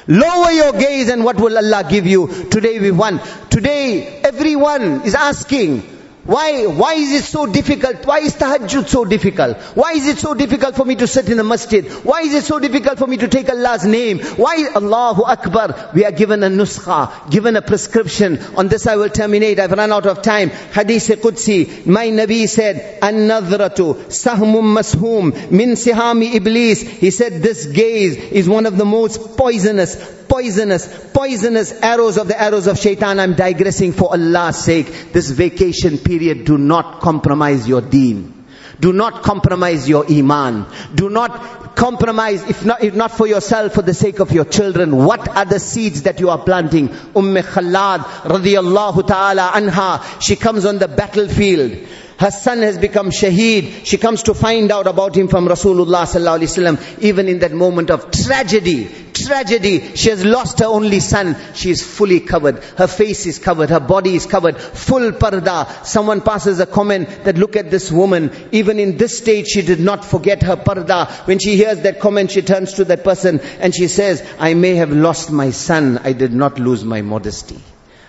Lower 0.07 0.51
your 0.51 0.73
gaze 0.73 1.09
and 1.09 1.23
what 1.23 1.37
will 1.39 1.57
Allah 1.57 1.85
give 1.89 2.07
you? 2.07 2.27
Today 2.49 2.79
we 2.79 2.91
won. 2.91 3.19
Today 3.49 4.21
everyone 4.23 5.01
is 5.05 5.15
asking, 5.15 5.83
why, 6.29 6.67
why 6.67 6.93
is 6.93 7.11
it 7.11 7.23
so 7.23 7.47
difficult? 7.47 8.05
Why 8.05 8.19
is 8.19 8.35
tahajjud 8.35 8.87
so 8.87 9.03
difficult? 9.03 9.57
Why 9.73 9.93
is 9.93 10.07
it 10.07 10.19
so 10.19 10.35
difficult 10.35 10.75
for 10.75 10.85
me 10.85 10.93
to 10.97 11.07
sit 11.07 11.27
in 11.27 11.37
the 11.37 11.43
masjid? 11.43 11.87
Why 12.03 12.21
is 12.21 12.35
it 12.35 12.43
so 12.43 12.59
difficult 12.59 12.99
for 12.99 13.07
me 13.07 13.17
to 13.17 13.27
take 13.27 13.49
Allah's 13.49 13.83
name? 13.83 14.19
Why, 14.19 14.67
Allahu 14.75 15.23
Akbar, 15.23 15.89
we 15.95 16.05
are 16.05 16.11
given 16.11 16.43
a 16.43 16.47
nuskha, 16.49 17.31
given 17.31 17.55
a 17.55 17.63
prescription. 17.63 18.37
On 18.55 18.67
this 18.67 18.85
I 18.85 18.95
will 18.97 19.09
terminate. 19.09 19.59
I've 19.59 19.71
run 19.71 19.91
out 19.91 20.05
of 20.05 20.21
time. 20.21 20.49
Hadith 20.49 21.07
Qudsi, 21.07 21.87
my 21.87 22.09
Nabi 22.09 22.47
said, 22.47 22.99
An-nadratu 23.01 23.95
sahmum 24.09 24.77
mashum 24.77 25.49
min 25.49 25.71
sihami 25.71 26.35
iblis. 26.35 26.81
He 26.81 27.09
said 27.09 27.41
this 27.41 27.65
gaze 27.65 28.17
is 28.17 28.47
one 28.47 28.67
of 28.67 28.77
the 28.77 28.85
most 28.85 29.35
poisonous, 29.35 29.95
poisonous, 30.27 31.08
poisonous 31.19 31.73
arrows 31.81 32.17
of 32.17 32.29
the 32.29 32.41
arrows 32.41 32.65
of 32.65 32.79
shaitan. 32.79 33.19
I'm 33.19 33.33
digressing 33.33 33.91
for 33.91 34.13
Allah's 34.13 34.57
sake. 34.57 35.11
This 35.11 35.29
vacation 35.31 35.97
period, 35.97 36.45
do 36.45 36.57
not 36.57 37.01
compromise 37.01 37.67
your 37.67 37.81
deen. 37.81 38.45
Do 38.79 38.93
not 38.93 39.21
compromise 39.21 39.89
your 39.89 40.09
iman. 40.09 40.65
Do 40.95 41.09
not 41.09 41.75
compromise, 41.75 42.43
if 42.49 42.63
not, 42.63 42.81
if 42.81 42.95
not 42.95 43.11
for 43.11 43.27
yourself, 43.27 43.73
for 43.73 43.81
the 43.81 43.93
sake 43.93 44.21
of 44.21 44.31
your 44.31 44.45
children. 44.45 44.95
What 44.95 45.27
are 45.27 45.43
the 45.43 45.59
seeds 45.59 46.03
that 46.03 46.21
you 46.21 46.29
are 46.29 46.37
planting? 46.37 46.87
Umm 47.13 47.35
Khallad 47.35 47.99
radiyallahu 48.23 49.05
ta'ala 49.05 49.51
anha, 49.55 50.21
she 50.21 50.37
comes 50.37 50.63
on 50.63 50.77
the 50.77 50.87
battlefield. 50.87 51.85
Her 52.19 52.31
son 52.31 52.59
has 52.63 52.77
become 52.77 53.11
shaheed. 53.11 53.85
She 53.85 53.97
comes 53.97 54.23
to 54.23 54.33
find 54.33 54.73
out 54.73 54.87
about 54.87 55.15
him 55.15 55.29
from 55.29 55.47
Rasulullah 55.47 56.03
sallallahu 56.05 56.39
alaihi 56.39 56.75
wasallam. 56.75 57.01
Even 57.01 57.29
in 57.29 57.39
that 57.39 57.53
moment 57.53 57.89
of 57.89 58.11
tragedy, 58.11 58.89
tragedy, 59.13 59.95
she 59.95 60.09
has 60.09 60.25
lost 60.25 60.59
her 60.59 60.65
only 60.65 60.99
son. 60.99 61.37
She 61.53 61.71
is 61.71 61.81
fully 61.81 62.19
covered. 62.19 62.61
Her 62.75 62.87
face 62.87 63.25
is 63.25 63.39
covered. 63.39 63.69
Her 63.69 63.79
body 63.79 64.15
is 64.15 64.25
covered. 64.25 64.57
Full 64.57 65.13
parda. 65.13 65.85
Someone 65.85 66.19
passes 66.19 66.59
a 66.59 66.65
comment 66.65 67.07
that 67.23 67.37
look 67.37 67.55
at 67.55 67.71
this 67.71 67.89
woman. 67.89 68.31
Even 68.51 68.79
in 68.79 68.97
this 68.97 69.17
state, 69.17 69.47
she 69.47 69.61
did 69.61 69.79
not 69.79 70.03
forget 70.03 70.43
her 70.43 70.57
parda. 70.57 71.09
When 71.25 71.39
she 71.39 71.55
hears 71.55 71.79
that 71.83 72.01
comment, 72.01 72.31
she 72.31 72.41
turns 72.41 72.73
to 72.73 72.83
that 72.85 73.05
person 73.05 73.39
and 73.61 73.73
she 73.73 73.87
says, 73.87 74.27
I 74.37 74.55
may 74.55 74.75
have 74.75 74.91
lost 74.91 75.31
my 75.31 75.51
son. 75.51 75.99
I 75.99 76.11
did 76.11 76.33
not 76.33 76.59
lose 76.59 76.83
my 76.83 77.01
modesty. 77.01 77.57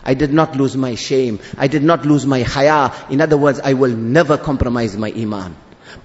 I 0.05 0.14
did 0.14 0.32
not 0.32 0.57
lose 0.57 0.76
my 0.76 0.94
shame. 0.94 1.40
I 1.57 1.68
did 1.68 1.82
not 1.82 2.07
lose 2.07 2.26
my 2.26 2.42
haya. 2.42 2.92
In 3.11 3.20
other 3.20 3.36
words, 3.36 3.61
I 3.61 3.74
will 3.74 3.94
never 3.94 4.38
compromise 4.38 4.96
my 4.96 5.12
iman. 5.12 5.57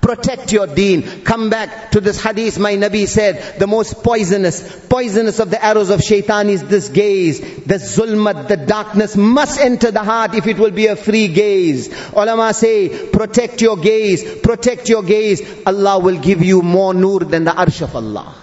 Protect 0.02 0.52
your 0.52 0.68
deen. 0.68 1.24
Come 1.24 1.50
back 1.50 1.92
to 1.92 2.02
this 2.02 2.22
hadith. 2.22 2.60
My 2.60 2.74
Nabi 2.74 3.08
said, 3.08 3.60
the 3.60 3.68
most 3.68 4.04
poisonous, 4.04 4.86
poisonous 4.88 5.40
of 5.40 5.50
the 5.50 5.64
arrows 5.64 5.90
of 5.90 6.02
shaitan 6.02 6.50
is 6.50 6.64
this 6.64 6.90
gaze. 6.90 7.40
The 7.40 7.76
zulmat, 7.76 8.48
the 8.48 8.58
darkness 8.58 9.16
must 9.16 9.60
enter 9.60 9.92
the 9.92 10.04
heart 10.04 10.36
if 10.36 10.48
it 10.48 10.58
will 10.58 10.72
be 10.72 10.88
a 10.88 10.96
free 10.96 11.28
gaze. 11.28 11.94
Ulama 12.14 12.54
say, 12.54 13.08
protect 13.10 13.62
your 13.62 13.78
gaze, 13.78 14.40
protect 14.42 14.90
your 14.90 15.04
gaze. 15.04 15.42
Allah 15.66 16.00
will 16.00 16.20
give 16.20 16.44
you 16.44 16.62
more 16.62 16.94
nur 16.94 17.20
than 17.22 17.44
the 17.44 17.52
arsh 17.52 17.82
of 17.82 17.96
Allah. 17.96 18.34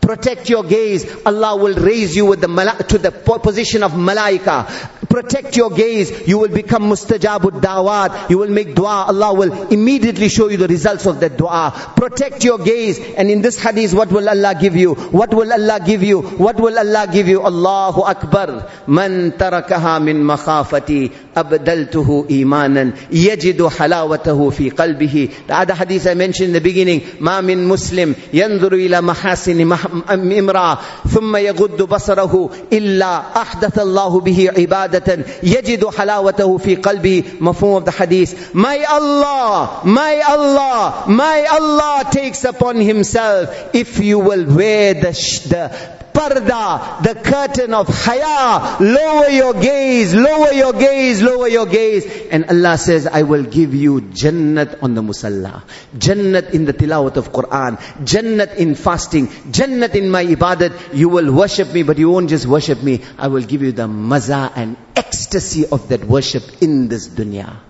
Protect 0.00 0.48
your 0.50 0.64
gaze. 0.64 1.04
Allah 1.24 1.56
will 1.56 1.74
raise 1.74 2.16
you 2.16 2.26
with 2.26 2.40
the 2.40 2.48
mala- 2.48 2.82
to 2.88 2.98
the 2.98 3.10
position 3.12 3.82
of 3.82 3.92
malaika. 3.92 4.66
Protect 5.10 5.56
your 5.56 5.70
gaze. 5.70 6.28
You 6.28 6.38
will 6.38 6.48
become 6.48 6.84
mustajabud 6.84 7.60
dawat. 7.60 8.30
You 8.30 8.38
will 8.38 8.48
make 8.50 8.74
dua. 8.76 9.06
Allah 9.08 9.34
will 9.34 9.68
immediately 9.68 10.28
show 10.28 10.48
you 10.48 10.56
the 10.56 10.68
results 10.68 11.04
of 11.06 11.18
that 11.20 11.36
dua. 11.36 11.72
Protect 11.96 12.44
your 12.44 12.58
gaze. 12.58 12.98
And 13.16 13.28
in 13.28 13.42
this 13.42 13.58
hadith, 13.60 13.92
what 13.92 14.10
will 14.12 14.28
Allah 14.28 14.54
give 14.54 14.76
you? 14.76 14.94
What 14.94 15.34
will 15.34 15.52
Allah 15.52 15.80
give 15.84 16.04
you? 16.04 16.22
What 16.22 16.60
will 16.60 16.78
Allah 16.78 17.08
give 17.12 17.26
you? 17.26 17.42
Allahu 17.42 18.02
Akbar. 18.02 18.70
Man 18.86 19.32
tarakaha 19.32 20.00
min 20.02 20.22
makhafati 20.22 21.12
abdaltuhu 21.34 22.28
imanan 22.28 22.92
yajidu 23.10 23.68
halawatahu 23.68 24.52
fi 24.52 24.70
qalbihi. 24.70 25.46
The 25.48 25.58
other 25.58 25.74
hadith 25.74 26.06
I 26.06 26.14
mentioned 26.14 26.48
in 26.48 26.52
the 26.54 26.60
beginning. 26.60 27.02
Ma 27.18 27.40
min 27.40 27.66
muslim 27.66 28.14
yanzuru 28.14 28.78
ila 28.86 29.02
mahasini 29.02 29.66
امرأة 30.10 30.78
ثم 31.14 31.36
يغض 31.36 31.82
بصره 31.82 32.50
إلا 32.72 33.22
أحدث 33.36 33.78
الله 33.78 34.20
به 34.20 34.50
عبادة 34.58 35.18
يجد 35.42 35.86
حلاوته 35.86 36.58
في 36.58 36.76
قلبه 36.76 37.22
مفهوم 37.40 37.80
of 37.80 37.84
the 37.84 37.90
hadith 37.90 38.54
my 38.54 38.84
Allah 38.88 39.80
my 39.84 40.20
Allah 40.28 41.04
my 41.08 41.46
Allah 41.50 42.04
takes 42.10 42.44
upon 42.44 42.76
himself 42.76 43.48
if 43.74 43.98
you 43.98 44.18
will 44.18 44.44
wear 44.44 44.94
the, 44.94 45.12
the 45.48 45.70
parda, 46.12 47.02
the 47.02 47.14
curtain 47.14 47.74
of 47.74 47.88
haya. 47.88 48.76
Lower 48.80 49.28
your 49.28 49.54
gaze, 49.54 50.14
lower 50.14 50.52
your 50.52 50.72
gaze, 50.72 51.22
lower 51.22 51.48
your 51.48 51.66
gaze. 51.66 52.06
And 52.30 52.46
Allah 52.46 52.78
says, 52.78 53.06
I 53.06 53.22
will 53.22 53.44
give 53.44 53.74
you 53.74 54.00
jannat 54.00 54.82
on 54.82 54.94
the 54.94 55.02
musalla. 55.02 55.62
Jannat 55.96 56.50
in 56.50 56.64
the 56.64 56.72
tilawat 56.72 57.16
of 57.16 57.32
Quran. 57.32 57.78
Jannat 58.04 58.56
in 58.56 58.74
fasting. 58.74 59.28
Jannat 59.28 59.94
in 59.94 60.10
my 60.10 60.24
ibadat. 60.24 60.94
You 60.94 61.08
will 61.08 61.32
worship 61.32 61.72
me, 61.72 61.82
but 61.82 61.98
you 61.98 62.10
won't 62.10 62.28
just 62.28 62.46
worship 62.46 62.82
me. 62.82 63.02
I 63.18 63.28
will 63.28 63.42
give 63.42 63.62
you 63.62 63.72
the 63.72 63.88
maza 63.88 64.52
and 64.54 64.76
ecstasy 64.96 65.66
of 65.66 65.88
that 65.88 66.04
worship 66.04 66.62
in 66.62 66.88
this 66.88 67.08
dunya. 67.08 67.69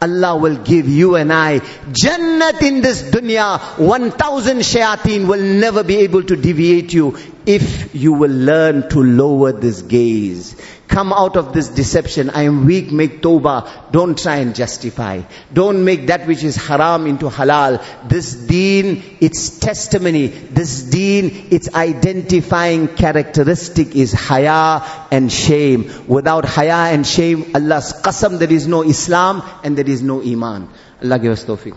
Allah 0.00 0.36
will 0.36 0.56
give 0.56 0.88
you 0.88 1.16
and 1.16 1.32
I 1.32 1.58
Jannat 1.58 2.62
in 2.62 2.82
this 2.82 3.02
dunya. 3.02 3.58
1000 3.78 4.58
shayateen 4.58 5.26
will 5.26 5.42
never 5.42 5.82
be 5.82 5.96
able 5.98 6.22
to 6.22 6.36
deviate 6.36 6.92
you 6.92 7.16
if 7.46 7.94
you 7.94 8.12
will 8.12 8.30
learn 8.30 8.88
to 8.90 9.02
lower 9.02 9.52
this 9.52 9.82
gaze. 9.82 10.54
Come 10.88 11.12
out 11.12 11.36
of 11.36 11.52
this 11.52 11.68
deception. 11.68 12.30
I 12.30 12.42
am 12.42 12.64
weak, 12.64 12.90
make 12.90 13.20
tawbah. 13.20 13.92
Don't 13.92 14.18
try 14.18 14.36
and 14.36 14.54
justify. 14.54 15.20
Don't 15.52 15.84
make 15.84 16.06
that 16.06 16.26
which 16.26 16.42
is 16.42 16.56
haram 16.56 17.06
into 17.06 17.26
halal. 17.28 17.84
This 18.08 18.32
deen, 18.34 19.02
its 19.20 19.58
testimony, 19.58 20.28
this 20.28 20.84
deen, 20.84 21.48
its 21.50 21.74
identifying 21.74 22.88
characteristic 22.88 23.94
is 23.94 24.12
haya 24.12 24.82
and 25.10 25.30
shame. 25.30 25.92
Without 26.08 26.46
haya 26.46 26.94
and 26.94 27.06
shame, 27.06 27.52
Allah's 27.54 27.92
qasam, 27.92 28.38
there 28.38 28.52
is 28.52 28.66
no 28.66 28.82
Islam 28.82 29.42
and 29.62 29.76
there 29.76 29.88
is 29.88 30.02
no 30.02 30.22
iman. 30.22 30.70
Allah 31.02 31.18
give 31.18 31.32
us 31.32 31.44
tawfiq. 31.44 31.76